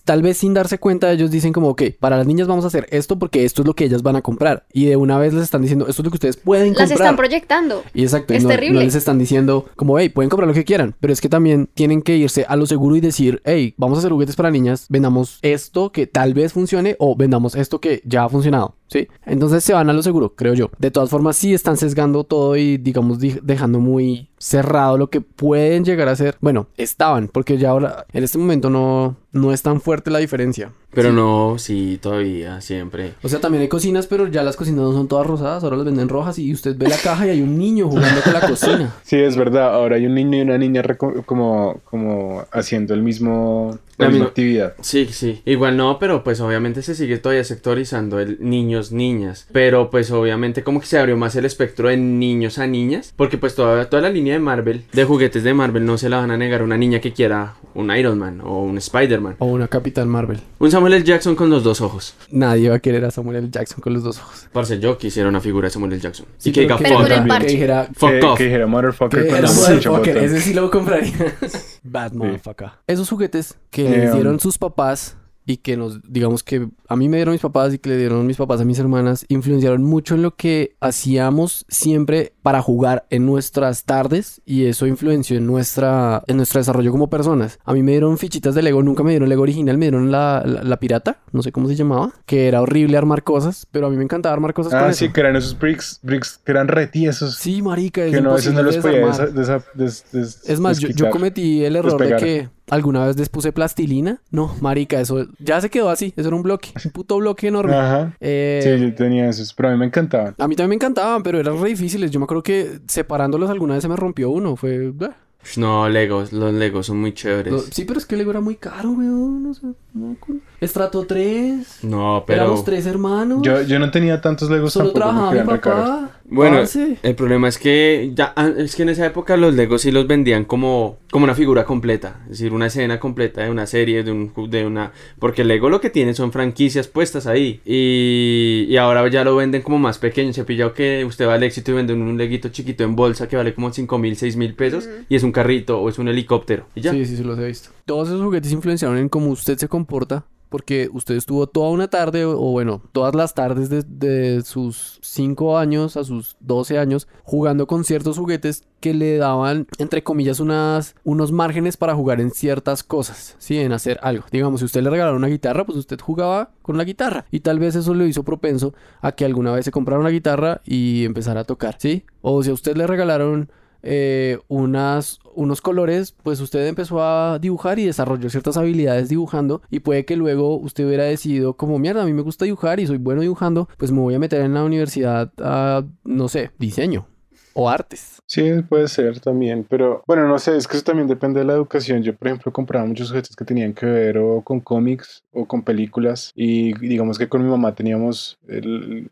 [0.06, 2.88] tal vez sin darse cuenta ellos dicen como, ok, para las niñas vamos a hacer
[2.92, 4.66] esto porque esto es lo que ellas van a comprar.
[4.72, 6.98] Y de una vez les están diciendo, esto es lo que ustedes pueden Las comprar.
[7.00, 7.84] están proyectando.
[7.94, 8.80] Y exacto, y Es no, terrible.
[8.80, 11.68] no les están diciendo como, hey, pueden comprar lo que quieran, pero es que también
[11.74, 14.86] tienen que irse a lo seguro y decir, hey, vamos a hacer juguetes para niñas,
[14.90, 19.08] vendamos esto que tal vez funcione o vendamos esto que ya ha funcionado, ¿sí?
[19.26, 20.70] Entonces se van a lo seguro, creo yo.
[20.80, 25.22] De todas formas, sí están sesgando todo y, digamos, di- dejando muy cerrado lo que
[25.22, 26.38] pueden llegar a ser.
[26.42, 30.72] Bueno, estaban, porque ya ahora, en este momento no, no es tan fuerte la diferencia.
[30.94, 33.16] Pero no, sí, todavía, siempre.
[33.22, 35.86] O sea, también hay cocinas, pero ya las cocinas no son todas rosadas, ahora las
[35.86, 38.94] venden rojas y usted ve la caja y hay un niño jugando con la cocina.
[39.04, 39.74] Sí, es verdad.
[39.76, 40.84] Ahora hay un niño y una niña
[41.26, 44.74] como, como haciendo el mismo, La La misma misma- actividad.
[44.82, 45.42] Sí, sí.
[45.46, 49.48] Igual no, pero pues obviamente se sigue todavía sectorizando el niños, niñas.
[49.52, 53.14] Pero pues obviamente como que se abrió más el espectro de niños a niñas.
[53.16, 56.18] Porque pues toda, toda la línea de Marvel, de juguetes de Marvel, no se la
[56.18, 59.36] van a negar a una niña que quiera un Iron Man o un Spider-Man.
[59.40, 60.40] O una Capitán Marvel.
[60.60, 61.04] Un Samuel L.
[61.06, 62.16] Jackson con los dos ojos.
[62.32, 63.50] Nadie va a querer a Samuel L.
[63.52, 64.48] Jackson con los dos ojos.
[64.52, 66.02] Parce, yo quisiera una figura de Samuel L.
[66.02, 66.26] Jackson.
[66.38, 66.88] Sí, y que diga fuck.
[66.88, 68.38] que dijera, Fuck que, off.
[68.38, 71.14] que dijera motherfucker que con era motherfucker, ese sí lo compraría.
[71.84, 72.70] Bad motherfucker.
[72.88, 76.96] Esos juguetes que Eh, les dieron um, sus papás y que nos, digamos que a
[76.96, 79.84] mí me dieron mis papás y que le dieron mis papás a mis hermanas, influenciaron
[79.84, 85.48] mucho en lo que hacíamos siempre para jugar en nuestras tardes y eso influenció en
[85.48, 87.58] nuestra, en nuestro desarrollo como personas.
[87.66, 90.44] A mí me dieron fichitas de Lego, nunca me dieron Lego original, me dieron la,
[90.46, 93.90] la, la pirata, no sé cómo se llamaba, que era horrible armar cosas, pero a
[93.90, 95.00] mí me encantaba armar cosas con Ah, eso.
[95.00, 97.36] sí, que eran esos bricks, bricks que eran retiesos.
[97.36, 99.34] Sí, marica, es que no, a veces no los podía desarmar.
[99.34, 102.22] desa- desa- des- des- Es más, yo, cometí el error despegar.
[102.22, 104.22] de que alguna vez les puse plastilina.
[104.32, 106.14] No, marica, eso ya se quedó así.
[106.16, 107.76] Eso era un bloque, un puto bloque enorme.
[107.76, 108.16] Ajá.
[108.20, 110.36] Eh, Sí, yo tenía esos, pero a mí me encantaban.
[110.38, 112.10] A mí también me encantaban, pero eran re difíciles.
[112.12, 114.56] Yo me acuerdo que separándolos alguna vez se me rompió uno.
[114.56, 114.92] Fue...
[114.94, 115.16] bah.
[115.58, 117.54] No, Legos, los Legos son muy chéveres.
[117.54, 119.44] Lo- Sí, pero es que el Lego era muy caro, weón.
[119.44, 120.18] No sé, no,
[120.60, 121.84] Estrato 3.
[121.84, 122.42] No, pero...
[122.44, 123.40] Éramos tres hermanos.
[123.44, 126.15] Yo, yo no tenía tantos Legos Solo tampoco trabajaba porque mi papá.
[126.28, 126.98] Bueno, Parce.
[127.04, 130.08] el problema es que ya ah, es que en esa época los Legos sí los
[130.08, 134.12] vendían como, como una figura completa, es decir, una escena completa de una serie, de
[134.12, 139.08] un de una porque Lego lo que tiene son franquicias puestas ahí y, y ahora
[139.08, 141.76] ya lo venden como más pequeño, se ha pillado que usted va al éxito y
[141.76, 145.16] vende un leguito chiquito en bolsa que vale como 5 mil, 6 mil pesos y
[145.16, 146.92] es un carrito o es un helicóptero y ya.
[146.92, 147.70] Sí, sí, sí, los he visto.
[147.86, 150.26] Todos esos juguetes influenciaron en cómo usted se comporta.
[150.56, 155.98] Porque usted estuvo toda una tarde, o bueno, todas las tardes de, sus 5 años
[155.98, 161.76] a sus 12 años, jugando con ciertos juguetes que le daban, entre comillas, unos márgenes
[161.76, 163.60] para jugar en ciertas cosas, ¿sí?
[163.60, 164.24] En hacer algo.
[164.32, 167.26] Digamos, si usted le regalaron una guitarra, pues usted jugaba con la guitarra.
[167.32, 170.62] Y tal vez eso lo hizo propenso a que alguna vez se comprara una guitarra
[170.64, 172.06] y empezara a tocar, ¿sí?
[172.22, 173.50] O si a usted le regalaron
[173.86, 179.80] eh, unas, unos colores, pues usted empezó a dibujar y desarrolló ciertas habilidades dibujando y
[179.80, 182.98] puede que luego usted hubiera decidido como mierda, a mí me gusta dibujar y soy
[182.98, 187.08] bueno dibujando, pues me voy a meter en la universidad a, no sé, diseño
[187.54, 188.20] o artes.
[188.28, 191.54] Sí, puede ser también, pero bueno, no sé, es que eso también depende de la
[191.54, 192.04] educación.
[192.04, 195.62] Yo, por ejemplo, compraba muchos juguetes que tenían que ver o con cómics o con
[195.62, 199.10] películas y digamos que con mi mamá teníamos el-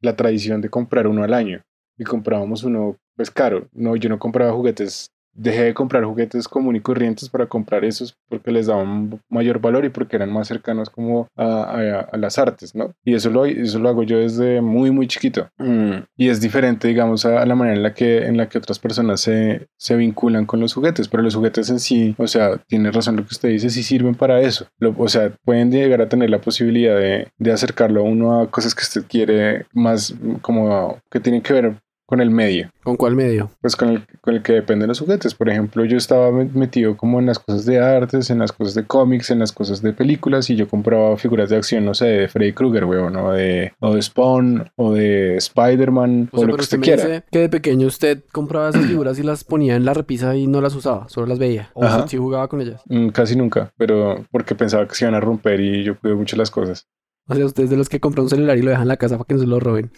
[0.00, 1.62] la tradición de comprar uno al año
[1.98, 3.68] y comprábamos uno pues caro.
[3.74, 5.10] No, yo no compraba juguetes.
[5.34, 9.84] Dejé de comprar juguetes comunes y corrientes para comprar esos porque les daban mayor valor
[9.84, 12.92] y porque eran más cercanos como a, a- a las artes, ¿no?
[13.04, 15.48] Y eso lo, eso lo hago yo desde muy, muy chiquito.
[15.58, 18.58] Mm, Y es diferente, digamos, a, a la manera en la que, en la que
[18.58, 22.56] otras personas se, se vinculan con los juguetes, pero los juguetes en sí, o sea,
[22.66, 24.66] tiene razón lo que usted dice, sí sirven para eso.
[24.80, 28.50] Lo- o sea, pueden llegar a tener la posibilidad de, de acercarlo a uno a
[28.50, 31.76] cosas que usted quiere más como que tienen que ver
[32.08, 33.50] con el medio ¿Con cuál medio?
[33.60, 35.34] pues con el, con el que dependen los juguetes.
[35.34, 38.74] Por ejemplo, yo estaba me- metido como en las cosas de artes, en las cosas
[38.74, 42.06] de cómics, en las cosas de películas y yo compraba figuras de acción, no sé,
[42.06, 46.48] de Freddy Krueger, weón, o de, o de Spawn, o de Spider-Man, o, O sea,
[46.48, 47.04] lo que usted usted me quiera.
[47.04, 50.46] dice que de pequeño usted compraba esas figuras y las ponía en la repisa y
[50.46, 51.70] no las usaba, solo las veía.
[51.74, 51.98] O Ajá.
[51.98, 52.80] usted sí jugaba con ellas.
[52.86, 56.36] Mm, Casi nunca, pero porque pensaba que se iban a romper y yo cuido mucho
[56.36, 56.86] las cosas.
[57.28, 58.96] O sea, usted es de los que compra un celular y lo deja en la
[58.96, 59.90] casa para que no se lo roben.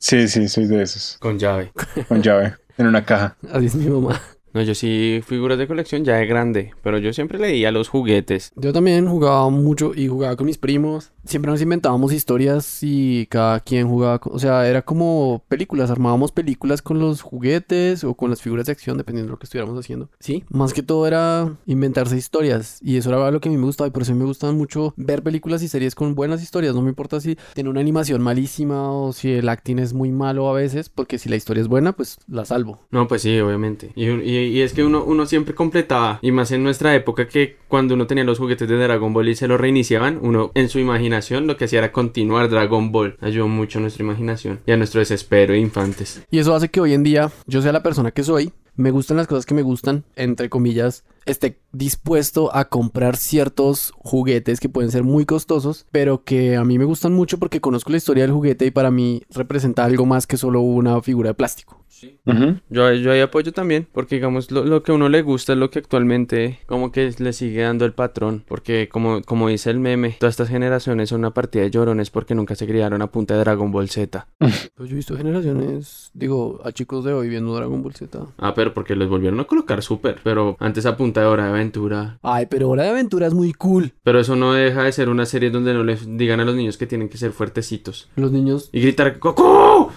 [0.00, 1.18] Sí, sí, soy de esos.
[1.20, 1.72] Con llave.
[2.08, 3.36] Con llave, en una caja.
[3.52, 4.20] Así es mi mamá.
[4.52, 8.52] No, yo sí figuras de colección ya de grande, pero yo siempre leía los juguetes.
[8.56, 11.12] Yo también jugaba mucho y jugaba con mis primos.
[11.24, 16.32] Siempre nos inventábamos historias y cada quien jugaba, con- o sea, era como películas, armábamos
[16.32, 19.78] películas con los juguetes o con las figuras de acción, dependiendo de lo que estuviéramos
[19.78, 20.08] haciendo.
[20.18, 23.66] Sí, más que todo era inventarse historias y eso era lo que a mí me
[23.66, 26.74] gustaba y por eso me gustan mucho ver películas y series con buenas historias.
[26.74, 30.48] No me importa si tiene una animación malísima o si el acting es muy malo
[30.48, 32.80] a veces, porque si la historia es buena, pues la salvo.
[32.90, 33.92] No, pues sí, obviamente.
[33.94, 37.56] Y, y- y es que uno, uno siempre completaba, y más en nuestra época que
[37.68, 40.78] cuando uno tenía los juguetes de Dragon Ball y se los reiniciaban, uno en su
[40.78, 43.16] imaginación lo que hacía era continuar Dragon Ball.
[43.20, 46.22] Ayudó mucho a nuestra imaginación y a nuestro desespero de infantes.
[46.30, 49.16] Y eso hace que hoy en día yo sea la persona que soy, me gustan
[49.16, 54.90] las cosas que me gustan, entre comillas, esté dispuesto a comprar ciertos juguetes que pueden
[54.90, 58.32] ser muy costosos, pero que a mí me gustan mucho porque conozco la historia del
[58.32, 61.80] juguete y para mí representa algo más que solo una figura de plástico.
[62.24, 62.56] Ujú.
[62.70, 65.58] Yo, yo ahí apoyo también, porque digamos, lo, lo que a uno le gusta es
[65.58, 69.80] lo que actualmente como que le sigue dando el patrón, porque como, como dice el
[69.80, 73.34] meme, todas estas generaciones son una partida de llorones porque nunca se criaron a punta
[73.34, 74.26] de Dragon Ball Z.
[74.80, 78.18] Pues yo he visto generaciones, digo, a chicos de hoy viendo Dragon Ball Z.
[78.38, 81.44] Ah, pero porque los volvieron a colocar súper, pero antes a punta punta de Hora
[81.46, 82.20] de Aventura.
[82.22, 83.94] Ay, pero Hora de Aventura es muy cool.
[84.04, 86.76] Pero eso no deja de ser una serie donde no les digan a los niños
[86.76, 88.08] que tienen que ser fuertecitos.
[88.14, 88.70] Los niños.
[88.72, 89.18] Y gritar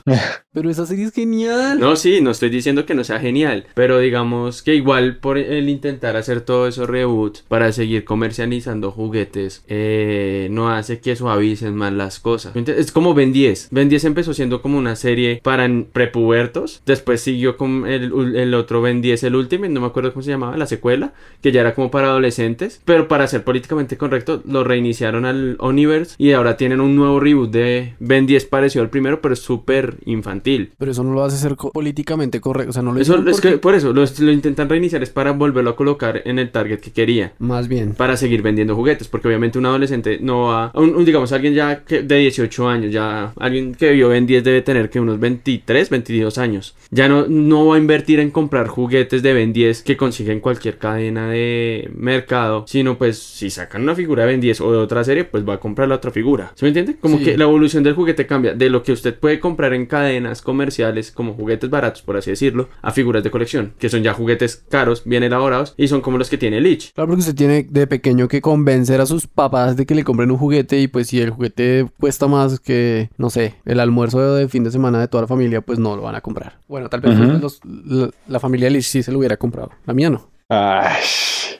[0.53, 1.79] Pero esa serie es genial.
[1.79, 5.67] No, sí, no estoy diciendo que no sea genial, pero digamos que igual por el
[5.67, 11.91] intentar hacer todo esos reboots para seguir comercializando juguetes, eh, no hace que suavicen más
[11.91, 12.55] las cosas.
[12.55, 13.69] Es como Ben 10.
[13.71, 18.83] Ben 10 empezó siendo como una serie para prepubertos, después siguió con el, el otro
[18.83, 21.73] Ben 10, el último, no me acuerdo cómo se llamaba, la secuela, que ya era
[21.73, 26.79] como para adolescentes, pero para ser políticamente correcto, lo reiniciaron al Universe y ahora tienen
[26.79, 29.72] un nuevo reboot de Ben 10 parecido al primero, pero es súper
[30.05, 30.71] infantil.
[30.77, 33.57] Pero eso no lo hace ser políticamente correcto, o sea, no lo eso, es que
[33.57, 36.91] por eso lo, lo, intentan reiniciar es para volverlo a colocar en el target que
[36.91, 37.33] quería.
[37.39, 37.93] Más bien.
[37.95, 42.01] Para seguir vendiendo juguetes, porque obviamente un adolescente no va, un, digamos alguien ya que
[42.03, 46.37] de 18 años, ya alguien que vio Ben 10 debe tener que unos 23, 22
[46.37, 46.75] años.
[46.91, 50.39] Ya no, no va a invertir en comprar juguetes de Ben 10 que consigue en
[50.39, 54.77] cualquier cadena de mercado, sino pues si sacan una figura de Ben 10 o de
[54.77, 56.51] otra serie, pues va a comprar la otra figura.
[56.55, 56.95] ¿Se me entiende?
[56.99, 57.23] Como Sí.
[57.25, 61.11] que la evolución del juguete cambia de lo que usted puede comprar en cadenas comerciales
[61.11, 65.03] como juguetes baratos, por así decirlo, a figuras de colección, que son ya juguetes caros,
[65.05, 66.91] bien elaborados y son como los que tiene Lich.
[66.93, 70.31] Claro, porque usted tiene de pequeño que convencer a sus papás de que le compren
[70.31, 74.49] un juguete y pues si el juguete cuesta más que, no sé, el almuerzo de
[74.49, 76.57] fin de semana de toda la familia, pues no lo van a comprar.
[76.67, 79.69] Bueno, tal vez los- la, la familia Lich sí se lo hubiera comprado.
[79.85, 80.29] La mía no.
[80.49, 81.01] Ay,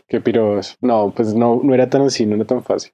[0.08, 0.78] qué piros.
[0.82, 2.92] No, pues no, no era tan así, no era tan fácil.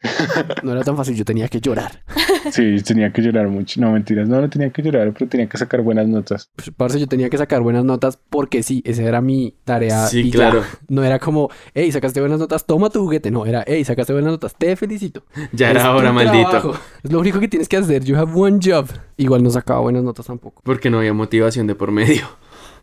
[0.63, 2.04] No era tan fácil, yo tenía que llorar.
[2.52, 3.80] Sí, tenía que llorar mucho.
[3.82, 4.28] No, mentiras.
[4.28, 6.49] No, no tenía que llorar, pero tenía que sacar buenas notas.
[6.56, 10.08] Pues, parce, yo tenía que sacar buenas notas porque sí, esa era mi tarea.
[10.08, 10.38] Sí, y ya.
[10.38, 10.63] claro.
[10.88, 13.32] No era como, hey, sacaste buenas notas, toma tu juguete.
[13.32, 15.23] No, era, hey, sacaste buenas notas, te felicito.
[15.52, 16.49] Ya Es era tu hora, maldito.
[16.49, 16.73] trabajo.
[17.04, 18.04] Es lo único que tienes que hacer.
[18.04, 18.88] You have one job.
[19.17, 20.62] Igual no sacaba buenas notas tampoco.
[20.63, 22.28] Porque no había motivación de por medio.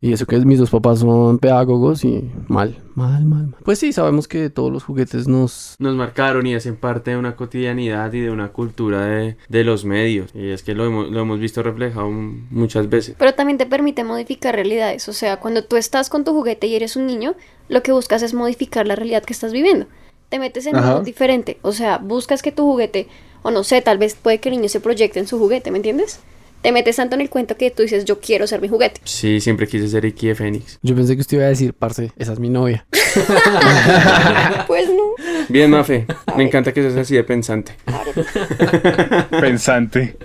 [0.01, 3.57] Y eso que mis dos papás son pedagogos y mal, mal, mal, mal.
[3.65, 5.77] Pues sí, sabemos que todos los juguetes nos...
[5.79, 9.85] Nos marcaron y hacen parte de una cotidianidad y de una cultura de, de los
[9.85, 10.31] medios.
[10.35, 13.17] Y es que lo hemos, lo hemos visto reflejado muchas veces.
[13.19, 15.09] Pero también te permite modificar realidades.
[15.09, 17.35] O sea, cuando tú estás con tu juguete y eres un niño,
[17.69, 19.87] lo que buscas es modificar la realidad que estás viviendo.
[20.29, 21.59] Te metes en mundo diferente.
[21.63, 23.09] O sea, buscas que tu juguete,
[23.43, 25.77] o no sé, tal vez puede que el niño se proyecte en su juguete, ¿me
[25.77, 26.21] entiendes?
[26.67, 29.01] Te metes tanto en el cuento que tú dices, yo quiero ser mi juguete.
[29.05, 30.81] Sí, siempre quise ser Iki de Fénix.
[30.83, 32.85] Yo pensé que usted iba a decir, parce, esa es mi novia.
[34.67, 35.15] Pues no.
[35.49, 36.07] Bien, Mafe.
[36.37, 37.77] Me encanta que seas así de pensante.
[39.41, 40.17] Pensante.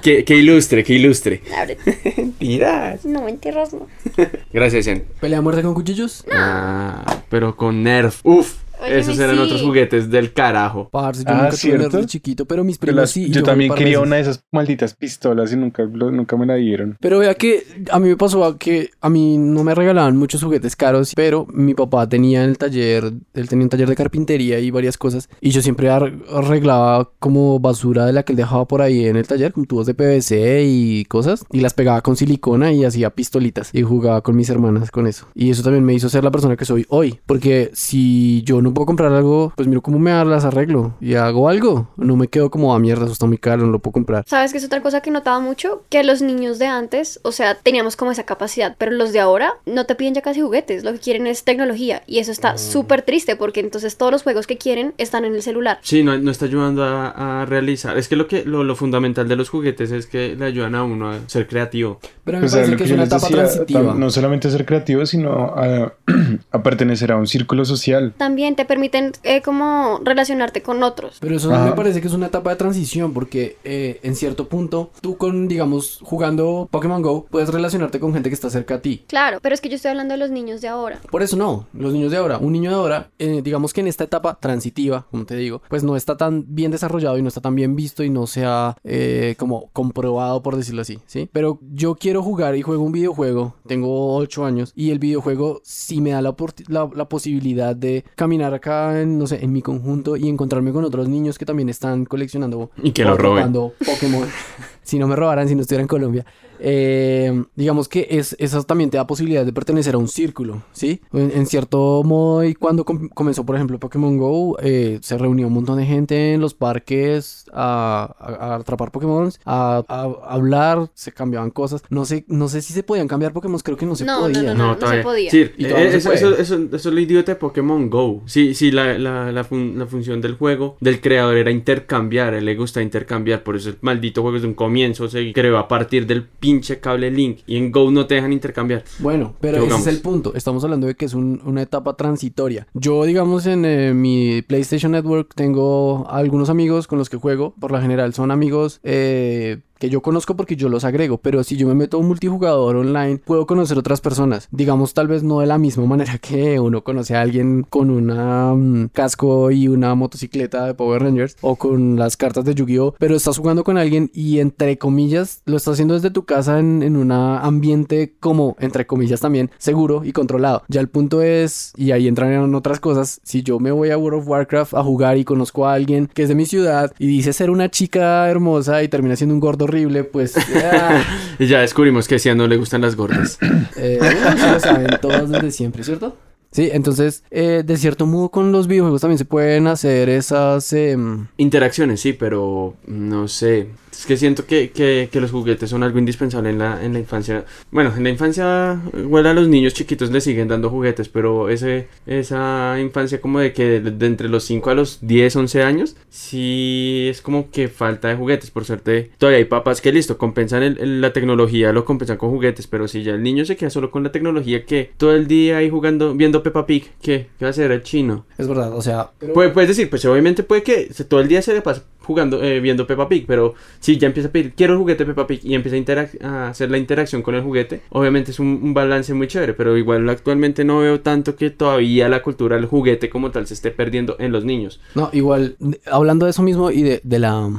[0.00, 1.42] Que, que ilustre, que ilustre.
[1.54, 2.32] Ábrete.
[2.38, 3.04] Tiras.
[3.04, 3.86] No, mentiras, no.
[4.54, 5.04] Gracias, Ian.
[5.20, 6.24] ¿Pelea a muerte con cuchillos?
[6.32, 8.20] Ah, pero con Nerf.
[8.24, 8.63] Uf.
[8.88, 9.42] Esos eran sí.
[9.42, 10.88] otros juguetes del carajo.
[10.90, 11.82] Parce, yo Ah, nunca tuve ¿cierto?
[11.82, 13.30] nerf de chiquito, pero mis primos las- sí.
[13.30, 14.06] yo un también quería veces.
[14.06, 16.96] una de esas malditas pistolas y nunca, lo- nunca me la dieron.
[17.00, 20.76] Pero vea que a mí me pasó que a mí no me regalaban muchos juguetes
[20.76, 24.70] caros, pero mi papá tenía en el taller, él tenía un taller de carpintería y
[24.70, 28.82] varias cosas, y yo siempre ar- arreglaba como basura de la que él dejaba por
[28.82, 32.72] ahí en el taller, como tubos de PVC y cosas, y las pegaba con silicona
[32.72, 35.26] y hacía pistolitas, y jugaba con mis hermanas con eso.
[35.34, 38.73] Y eso también me hizo ser la persona que soy hoy, porque si yo no
[38.74, 42.50] puedo comprar algo, pues miro cómo me las arreglo y hago algo, no me quedo
[42.50, 44.24] como a mierda, eso está muy caro, no lo puedo comprar.
[44.26, 45.82] ¿Sabes qué es otra cosa que notaba mucho?
[45.88, 49.54] Que los niños de antes, o sea, teníamos como esa capacidad, pero los de ahora
[49.66, 52.02] no te piden ya casi juguetes, lo que quieren es tecnología.
[52.06, 55.42] Y eso está súper triste porque entonces todos los juegos que quieren están en el
[55.42, 55.78] celular.
[55.82, 57.96] Sí, no, no está ayudando a, a realizar.
[57.98, 60.84] Es que lo que lo, lo fundamental de los juguetes es que le ayudan a
[60.84, 62.00] uno a ser creativo.
[62.24, 63.94] Pero a mí me Pues parece lo que que es una etapa decía, transitiva.
[63.94, 65.92] no solamente ser creativo, sino a,
[66.52, 68.14] a pertenecer a un círculo social.
[68.16, 71.18] También te permiten eh, como relacionarte con otros.
[71.20, 71.64] Pero eso Ajá.
[71.64, 75.48] me parece que es una etapa de transición porque eh, en cierto punto tú con,
[75.48, 79.04] digamos, jugando Pokémon Go puedes relacionarte con gente que está cerca a ti.
[79.06, 81.00] Claro, pero es que yo estoy hablando de los niños de ahora.
[81.10, 83.88] Por eso no, los niños de ahora, un niño de ahora, eh, digamos que en
[83.88, 87.40] esta etapa transitiva, como te digo, pues no está tan bien desarrollado y no está
[87.40, 91.28] tan bien visto y no se ha eh, como comprobado, por decirlo así, ¿sí?
[91.32, 96.00] Pero yo quiero jugar y juego un videojuego, tengo 8 años y el videojuego sí
[96.00, 96.34] me da la,
[96.68, 100.84] la, la posibilidad de caminar acá, en, no sé, en mi conjunto y encontrarme con
[100.84, 103.52] otros niños que también están coleccionando Y que lo roben.
[103.52, 104.28] Pokémon.
[104.82, 106.26] si no me robaran, si no estuviera en Colombia.
[106.66, 111.02] Eh, digamos que es, eso también te da posibilidad de pertenecer a un círculo, ¿sí?
[111.12, 115.46] En, en cierto modo, y cuando com- comenzó, por ejemplo, Pokémon Go, eh, se reunió
[115.48, 120.02] un montón de gente en los parques a, a- a atrapar Pokémon, a, a
[120.34, 121.82] hablar, se cambiaban cosas.
[121.90, 124.32] No sé, no sé si se podían cambiar Pokémon, creo que no se No, no,
[124.34, 124.54] podía.
[124.54, 124.88] no, no.
[124.88, 125.30] se podía.
[125.30, 128.22] Sí, Y eh, no eso, eso, eso- eso es lo idiota de Pokémon Go.
[128.24, 132.32] Sí, sí, la, la, la, fun- la función del juego, del creador, era intercambiar.
[132.34, 133.42] Él le gusta intercambiar.
[133.42, 136.22] Por eso el maldito juego desde un comienzo se creó a partir del
[136.54, 138.84] pinche cable Link y en Go no te dejan intercambiar.
[139.00, 140.34] Bueno, pero ¿Qué ese es el punto.
[140.34, 142.66] Estamos hablando de que es un- una etapa transitoria.
[142.74, 147.54] Yo, digamos, en eh, mi PlayStation Network tengo algunos amigos con los que juego.
[147.58, 151.18] Por lo general son amigos eh, que yo conozco porque yo los agrego.
[151.18, 154.48] Pero si yo me meto a un multijugador online, puedo conocer otras personas.
[154.50, 158.54] Digamos, tal vez no de la misma manera que uno conoce a alguien con una
[158.54, 162.94] mm, casco y una motocicleta de Power Rangers o con las cartas de Yu-Gi-Oh!
[162.98, 166.82] Pero estás jugando con alguien y entre comillas lo estás haciendo desde tu casa en,
[166.82, 170.62] en un ambiente como entre comillas también seguro y controlado.
[170.68, 174.20] Ya el punto es, y ahí entran otras cosas, si yo me voy a World
[174.20, 177.34] of Warcraft a jugar y conozco a alguien que es de mi ciudad y dice
[177.34, 180.34] ser una chica hermosa y termina siendo un gordo horrible, pues...
[180.36, 181.02] ah,
[181.38, 183.38] Y ya descubrimos que a no le gustan las gordas.
[183.76, 186.16] eh, bueno, lo saben todos desde siempre, ¿cierto?
[186.52, 190.72] Sí, entonces, eh, de cierto modo con los videojuegos también se pueden hacer esas...
[190.72, 193.68] em, Interacciones, sí, pero no sé.
[193.98, 196.98] Es que siento que, que, que los juguetes son algo indispensable en la, en la
[196.98, 197.44] infancia.
[197.70, 201.88] Bueno, en la infancia, igual a los niños chiquitos les siguen dando juguetes, pero ese,
[202.06, 205.96] esa infancia como de que de, de entre los 5 a los 10, 11 años,
[206.10, 208.50] sí es como que falta de juguetes.
[208.50, 212.30] Por suerte, todavía hay papás que listo, compensan el- el- la tecnología, lo compensan con
[212.30, 215.26] juguetes, pero si ya el niño se queda solo con la tecnología, que todo el
[215.26, 217.28] día ahí jugando, viendo Peppa Pig, ¿qué?
[217.38, 218.26] ¿Qué va a hacer el chino?
[218.38, 219.10] es verdad, o sea...
[219.32, 222.60] Puede- puedes decir, pues obviamente puede que todo el día se le pase jugando, eh,
[222.60, 225.54] viendo Peppa Pig, pero si ya empieza a pedir, quiero el juguete Peppa Pig y
[225.54, 225.76] empieza
[226.22, 230.08] a, hacer la interacción con el juguete, obviamente es un, balance muy chévere, pero igual
[230.08, 234.16] actualmente no veo tanto que todavía la cultura del juguete como tal se esté perdiendo
[234.18, 234.80] en los niños.
[234.94, 235.56] No, igual,
[235.90, 237.50] hablando de eso mismo y de, de la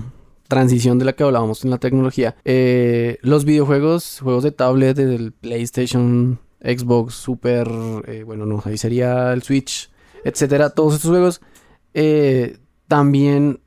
[0.48, 5.32] transición de la que hablábamos en la tecnología, eh, los videojuegos, juegos de tablet, del
[5.32, 7.68] PlayStation, Xbox, Super,
[8.08, 9.90] eh, bueno, no, ahí sería el Switch,
[10.24, 11.42] etcétera, todos estos juegos
[11.94, 13.62] eh, también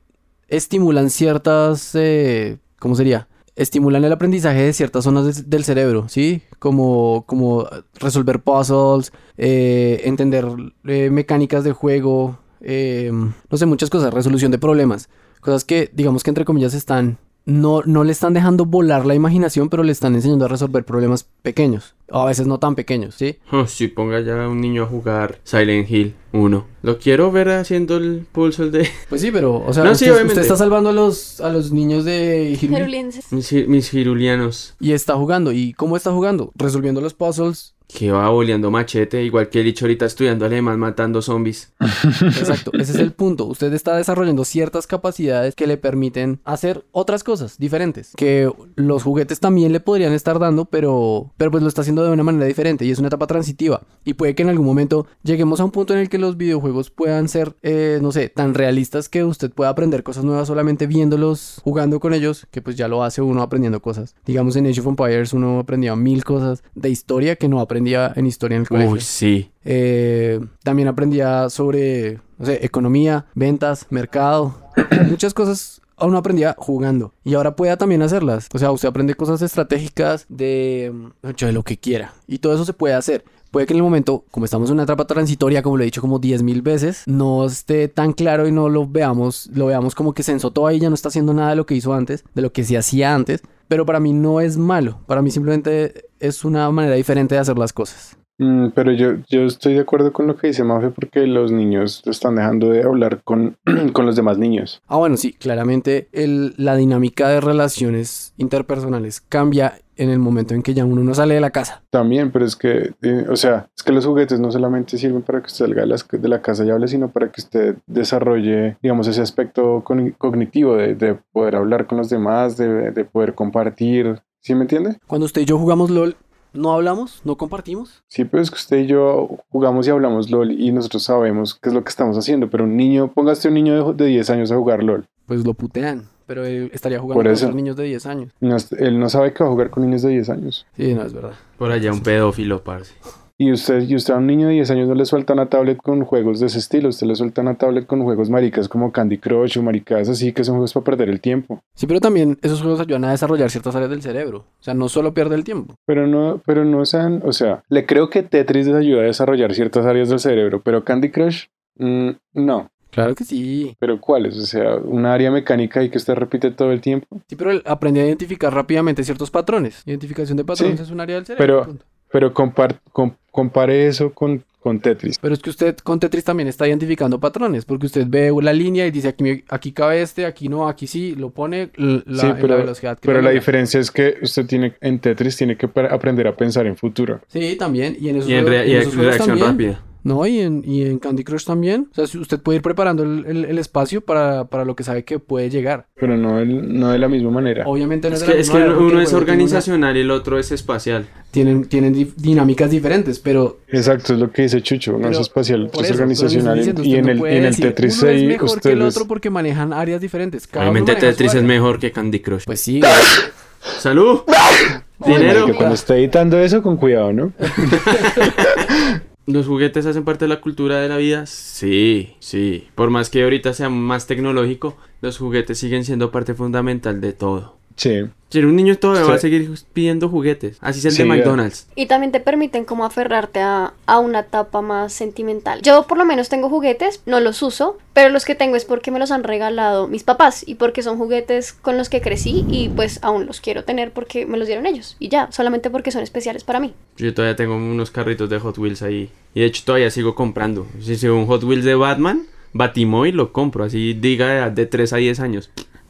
[0.49, 3.27] estimulan ciertas, eh, ¿cómo sería?
[3.55, 6.41] Estimulan el aprendizaje de ciertas zonas de- del cerebro, ¿sí?
[6.59, 7.67] Como, como
[7.99, 10.45] resolver puzzles, eh, entender
[10.85, 15.09] eh, mecánicas de juego, no sé, muchas cosas, resolución de problemas.
[15.41, 19.69] Cosas que, digamos que entre comillas están, no, no le están dejando volar la imaginación,
[19.69, 21.95] pero le están enseñando a resolver problemas pequeños.
[22.11, 23.37] O a veces no tan pequeños, ¿sí?
[23.51, 27.49] Oh, si ponga ya a un niño a jugar Silent Hill 1, lo quiero ver
[27.49, 30.33] haciendo el pulso de Pues sí, pero, o sea, No, sí, usted, obviamente.
[30.33, 33.31] usted está salvando a los, a los niños de Gerulienses.
[33.31, 34.75] mis, mis girulianos.
[34.79, 35.51] y está jugando.
[35.51, 36.51] ¿Y cómo está jugando?
[36.55, 37.73] Resolviendo los puzzles.
[37.91, 41.73] Que va boleando machete, igual que el dicho ahorita estudiando alemán, matando zombies.
[41.79, 43.45] Exacto, ese es el punto.
[43.45, 48.13] Usted está desarrollando ciertas capacidades que le permiten hacer otras cosas diferentes.
[48.15, 52.11] Que los juguetes también le podrían estar dando, pero, pero pues lo está haciendo de
[52.11, 53.81] una manera diferente y es una etapa transitiva.
[54.05, 56.91] Y puede que en algún momento lleguemos a un punto en el que los videojuegos
[56.91, 61.59] puedan ser, eh, no sé, tan realistas que usted pueda aprender cosas nuevas solamente viéndolos,
[61.63, 64.15] jugando con ellos, que pues ya lo hace uno aprendiendo cosas.
[64.27, 68.25] Digamos en Age of Empires uno aprendía mil cosas de historia que no aprendía en
[68.25, 68.91] historia en el colegio.
[68.91, 69.51] Uy, sí.
[69.63, 74.55] Eh, también aprendía sobre, no sé, economía, ventas, mercado,
[75.09, 78.47] muchas cosas uno aprendía jugando y ahora puede también hacerlas.
[78.53, 82.65] O sea, usted aprende cosas estratégicas de, mm, de lo que quiera y todo eso
[82.65, 83.23] se puede hacer.
[83.51, 86.01] Puede que en el momento, como estamos en una etapa transitoria, como lo he dicho
[86.01, 90.13] como 10 mil veces, no esté tan claro y no lo veamos, lo veamos como
[90.13, 92.41] que se ensotó ahí, ya no está haciendo nada de lo que hizo antes, de
[92.43, 93.41] lo que se hacía antes.
[93.67, 97.57] Pero para mí no es malo, para mí simplemente es una manera diferente de hacer
[97.57, 98.18] las cosas.
[98.39, 102.01] Mm, pero yo, yo estoy de acuerdo con lo que dice Mafe porque los niños
[102.05, 103.57] están dejando de hablar con,
[103.93, 104.81] con los demás niños.
[104.87, 110.61] Ah, bueno, sí, claramente el- la dinámica de relaciones interpersonales cambia en el momento en
[110.63, 111.83] que ya uno no sale de la casa.
[111.89, 115.41] También, pero es que, eh, o sea, es que los juguetes no solamente sirven para
[115.41, 118.77] que usted salga de, las- de la casa y hable, sino para que usted desarrolle,
[118.81, 123.35] digamos, ese aspecto con- cognitivo de, de poder hablar con los demás, de, de poder
[123.35, 124.21] compartir.
[124.39, 124.97] ¿Sí me entiende?
[125.05, 126.15] Cuando usted y yo jugamos LOL,
[126.53, 127.21] ¿no hablamos?
[127.23, 128.03] ¿No compartimos?
[128.07, 131.69] Sí, pero es que usted y yo jugamos y hablamos LOL y nosotros sabemos qué
[131.69, 134.51] es lo que estamos haciendo, pero un niño, póngase un niño de, de 10 años
[134.51, 135.05] a jugar LOL.
[135.25, 137.45] Pues lo putean, pero él estaría jugando Por con eso.
[137.45, 138.33] otros niños de 10 años.
[138.39, 140.65] No, él no sabe que va a jugar con niños de 10 años.
[140.75, 141.33] Sí, no, es verdad.
[141.57, 142.93] Por allá un pedófilo, parce.
[143.41, 145.77] Y usted, y usted a un niño de 10 años no le suelta una tablet
[145.77, 149.17] con juegos de ese estilo, usted le suelta una tablet con juegos maricas como Candy
[149.17, 151.61] Crush o maricadas así que son juegos para perder el tiempo.
[151.73, 154.39] Sí, pero también esos juegos ayudan a desarrollar ciertas áreas del cerebro.
[154.39, 155.73] O sea, no solo pierde el tiempo.
[155.85, 159.53] Pero no, pero no sean, o sea, le creo que Tetris les ayuda a desarrollar
[159.53, 161.45] ciertas áreas del cerebro, pero Candy Crush,
[161.77, 162.69] mm, no.
[162.91, 163.73] Claro que sí.
[163.79, 164.35] Pero ¿cuáles?
[164.37, 167.07] O sea, una área mecánica y que usted repite todo el tiempo.
[167.29, 169.81] Sí, pero él aprende a identificar rápidamente ciertos patrones.
[169.85, 171.61] Identificación de patrones Sí, es un área del cerebro.
[171.65, 171.77] pero-.
[172.11, 175.17] Pero compar- com- compare eso con, con Tetris.
[175.19, 178.85] Pero es que usted con Tetris también está identificando patrones, porque usted ve la línea
[178.87, 182.35] y dice aquí, aquí cabe este, aquí no, aquí sí, lo pone la, sí, en
[182.35, 185.69] pero, la velocidad que pero la diferencia es que usted tiene en Tetris tiene que
[185.89, 187.21] aprender a pensar en futuro.
[187.27, 187.95] Sí, también.
[187.99, 189.71] Y en esos Y en, juegos- rea- y en esos juegos reacción también.
[189.73, 189.85] rápida.
[190.09, 191.87] No, y en, y en Candy Crush también.
[191.95, 195.03] O sea, usted puede ir preparando el, el- el espacio para, para lo que sabe
[195.03, 195.85] que puede llegar.
[195.95, 197.63] Pero no, el- no de la misma manera.
[197.67, 199.17] Obviamente no Es es, de que, la es misma que manera porque uno es una-
[199.19, 201.07] organizacional y el otro es espacial.
[201.31, 204.91] Tienen, tienen di- dinámicas diferentes, pero Exacto, es lo que dice Chucho.
[204.95, 206.57] Uno Pero, es espacial, otro es organizacional.
[206.57, 208.81] diciendo, y en no el, y en el Tetris uno es 6 mejor que el
[208.81, 210.47] otro porque manejan áreas diferentes.
[210.47, 212.45] Cada Obviamente Tetris es mejor que Candy Crush.
[212.45, 212.81] Pues sí,
[213.79, 214.21] ¡Salud!
[215.05, 215.45] ¡Dinero!
[215.45, 217.31] Que cuando esté editando eso, con cuidado, ¿no?
[219.29, 221.27] ¿Los juguetes hacen parte de la cultura de la vida?
[221.27, 222.67] Sí, sí.
[222.73, 227.58] Por más que ahorita sea más tecnológico, los juguetes siguen siendo parte fundamental de todo.
[227.79, 228.01] Sí.
[228.31, 229.09] Si un niño todavía Sí.
[229.09, 230.57] va a seguir pidiendo juguetes.
[230.61, 231.05] Así es el Sí, de.
[231.09, 231.65] McDonald's.
[231.75, 235.61] Y también te permiten como aferrarte a, a una etapa más sentimental.
[235.63, 238.91] Yo por lo menos tengo juguetes, no los uso, pero los que tengo es porque
[238.91, 242.69] me los han regalado mis papás y porque son juguetes con los que crecí y
[242.69, 244.95] pues aún los quiero tener porque me los dieron ellos.
[244.99, 246.75] Y ya, solamente porque son especiales para mí.
[246.97, 249.09] Yo todavía tengo unos carritos de Hot Wheels ahí.
[249.33, 250.67] Y de hecho todavía sigo comprando.
[250.81, 253.63] Si si un Hot Wheels de Batman, Batimoy lo compro.
[253.63, 255.49] Así diga de 3 a 10 años.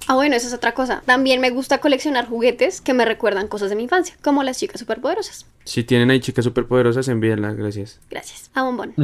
[0.09, 1.03] Ah, bueno, esa es otra cosa.
[1.05, 4.79] También me gusta coleccionar juguetes que me recuerdan cosas de mi infancia, como las chicas
[4.79, 5.45] superpoderosas.
[5.65, 7.99] Si tienen ahí chicas superpoderosas, envíenlas, gracias.
[8.09, 8.49] Gracias.
[8.55, 8.95] A bombón.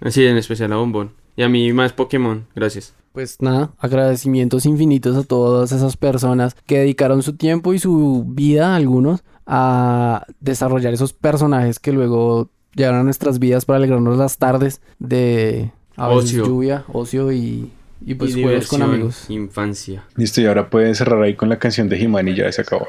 [0.00, 1.12] Así en especial a Bombón.
[1.36, 2.94] Y a mí más Pokémon, gracias.
[3.12, 8.74] Pues nada, agradecimientos infinitos a todas esas personas que dedicaron su tiempo y su vida,
[8.74, 14.80] algunos, a desarrollar esos personajes que luego llegaron a nuestras vidas para alegrarnos las tardes
[14.98, 16.46] de a veces Ocio.
[16.46, 17.70] lluvia, ocio y,
[18.04, 19.24] y pues Y juegos con amigos.
[19.28, 20.04] Infancia.
[20.16, 22.86] Listo, y ahora pueden cerrar ahí con la canción de He-Man y ya se acabó.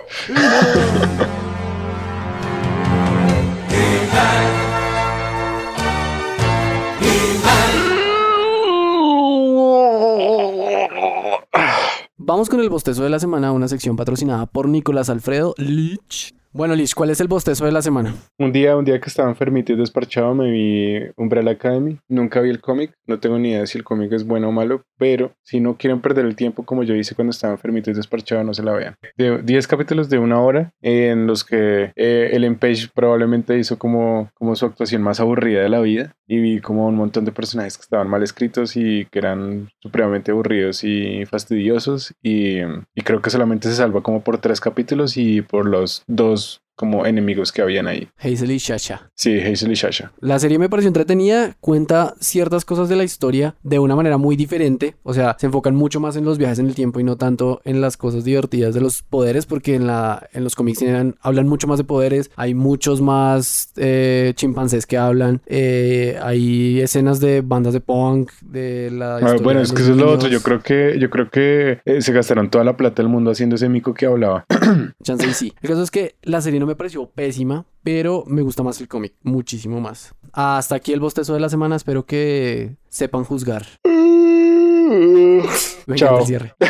[12.17, 16.35] Vamos con el bostezo de la semana, una sección patrocinada por Nicolás Alfredo Lich.
[16.51, 18.15] Bueno, Lich, ¿cuál es el bostezo de la semana?
[18.39, 21.99] Un día, un día que estaba enfermito y desparchado, me vi Umbrella Academy.
[22.07, 22.91] Nunca vi el cómic.
[23.05, 26.01] No tengo ni idea si el cómic es bueno o malo, pero si no quieren
[26.01, 28.95] perder el tiempo como yo hice cuando estaba enfermito y desparchado, no se la vean.
[29.15, 34.31] De 10 capítulos de una hora en los que eh, Ellen Page probablemente hizo como,
[34.33, 37.77] como su actuación más aburrida de la vida y vi como un montón de personajes
[37.77, 43.29] que estaban mal escritos y que eran supremamente aburridos y fastidiosos y, y creo que
[43.29, 46.38] solamente se salva como por tres capítulos y por los dos
[46.79, 48.07] como enemigos que habían ahí.
[48.17, 49.11] Hazel y Shasha.
[49.13, 50.13] Sí, Hazel y Shasha.
[50.21, 54.37] La serie me pareció entretenida, cuenta ciertas cosas de la historia de una manera muy
[54.37, 57.17] diferente, o sea, se enfocan mucho más en los viajes en el tiempo y no
[57.17, 60.81] tanto en las cosas divertidas de los poderes, porque en, la, en los cómics
[61.19, 67.19] hablan mucho más de poderes, hay muchos más eh, chimpancés que hablan, eh, hay escenas
[67.19, 69.17] de bandas de punk, de la...
[69.17, 70.29] Ah, bueno, es que eso es lo otro.
[70.29, 73.57] Yo creo que, yo creo que eh, se gastaron toda la plata del mundo haciendo
[73.57, 74.45] ese mico que hablaba.
[75.03, 75.53] Chance y sí.
[75.61, 78.87] El caso es que la serie no me pareció pésima, pero me gusta más el
[78.87, 80.13] cómic, muchísimo más.
[80.31, 83.65] Hasta aquí el bostezo de la semana, espero que sepan juzgar.
[83.83, 86.25] Encanta Chao.
[86.25, 86.53] cierre.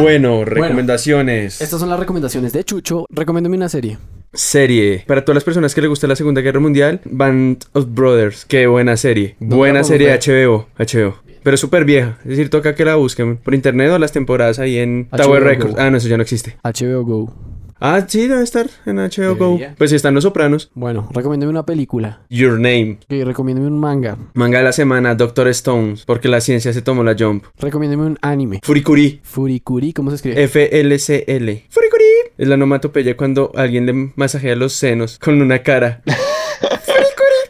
[0.00, 1.60] Bueno, recomendaciones.
[1.60, 3.04] Estas son las recomendaciones de Chucho.
[3.10, 3.98] Recomiéndame una serie.
[4.32, 5.04] Serie.
[5.06, 8.46] Para todas las personas que les gusta la Segunda Guerra Mundial, Band of Brothers.
[8.46, 9.36] Qué buena serie.
[9.38, 10.68] ¿Dónde Buena serie HBO.
[10.78, 11.16] HBO.
[11.44, 12.18] Pero súper vieja.
[12.22, 15.42] Es decir, toca que la busquen por internet o las temporadas ahí en HBO Tower
[15.42, 15.48] Go.
[15.48, 15.74] Records.
[15.78, 16.56] Ah, no, eso ya no existe.
[16.64, 17.34] HBO Go.
[17.78, 19.60] Ah, sí, debe estar en HBO Go.
[19.76, 20.70] Pues si están Los Sopranos.
[20.74, 22.22] Bueno, recomiéndame una película.
[22.30, 22.98] Your Name.
[23.02, 24.16] Ok, recomiéndame un manga.
[24.32, 26.04] Manga de la semana, Doctor Stones.
[26.06, 27.44] Porque la ciencia se tomó la jump.
[27.58, 28.60] Recomiéndame un anime.
[28.62, 29.20] Furikuri.
[29.22, 30.48] Furikuri, ¿cómo se escribe?
[30.48, 31.68] FLCL.
[31.68, 32.04] Furikuri.
[32.38, 36.02] Es la onomatopeya cuando alguien le masajea los senos con una cara.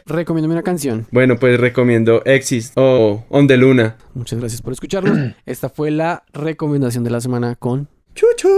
[0.07, 1.07] Recomiéndame una canción.
[1.11, 3.97] Bueno, pues recomiendo Exist o On the Luna.
[4.13, 5.33] Muchas gracias por escucharnos.
[5.47, 8.49] Esta fue la recomendación de la semana con Chucho.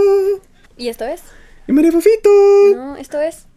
[0.76, 1.22] ¿Y esto es?
[1.66, 2.28] Y María Fafito.
[2.76, 3.48] No, esto es.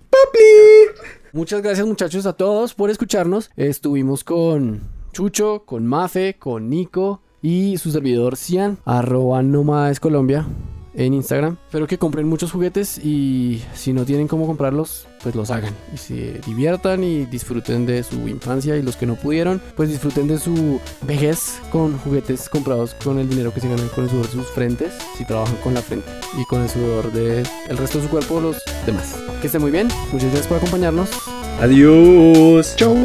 [1.33, 3.51] Muchas gracias muchachos a todos por escucharnos.
[3.57, 4.81] Estuvimos con
[5.11, 10.45] Chucho, con Mafe, con Nico y su servidor Cian, arroba Nómades Colombia
[10.93, 11.57] en Instagram.
[11.65, 15.73] Espero que compren muchos juguetes y si no tienen cómo comprarlos, pues los hagan.
[15.93, 20.27] Y se diviertan y disfruten de su infancia y los que no pudieron, pues disfruten
[20.27, 24.25] de su vejez con juguetes comprados con el dinero que se ganan con el sudor
[24.27, 26.07] de sus frentes, si trabajan con la frente
[26.39, 27.45] y con el sudor del
[27.77, 29.15] resto de su cuerpo, los demás.
[29.41, 31.09] Que estén muy bien, muchas gracias por acompañarnos.
[31.59, 32.75] Adiós.
[32.75, 32.95] Chau.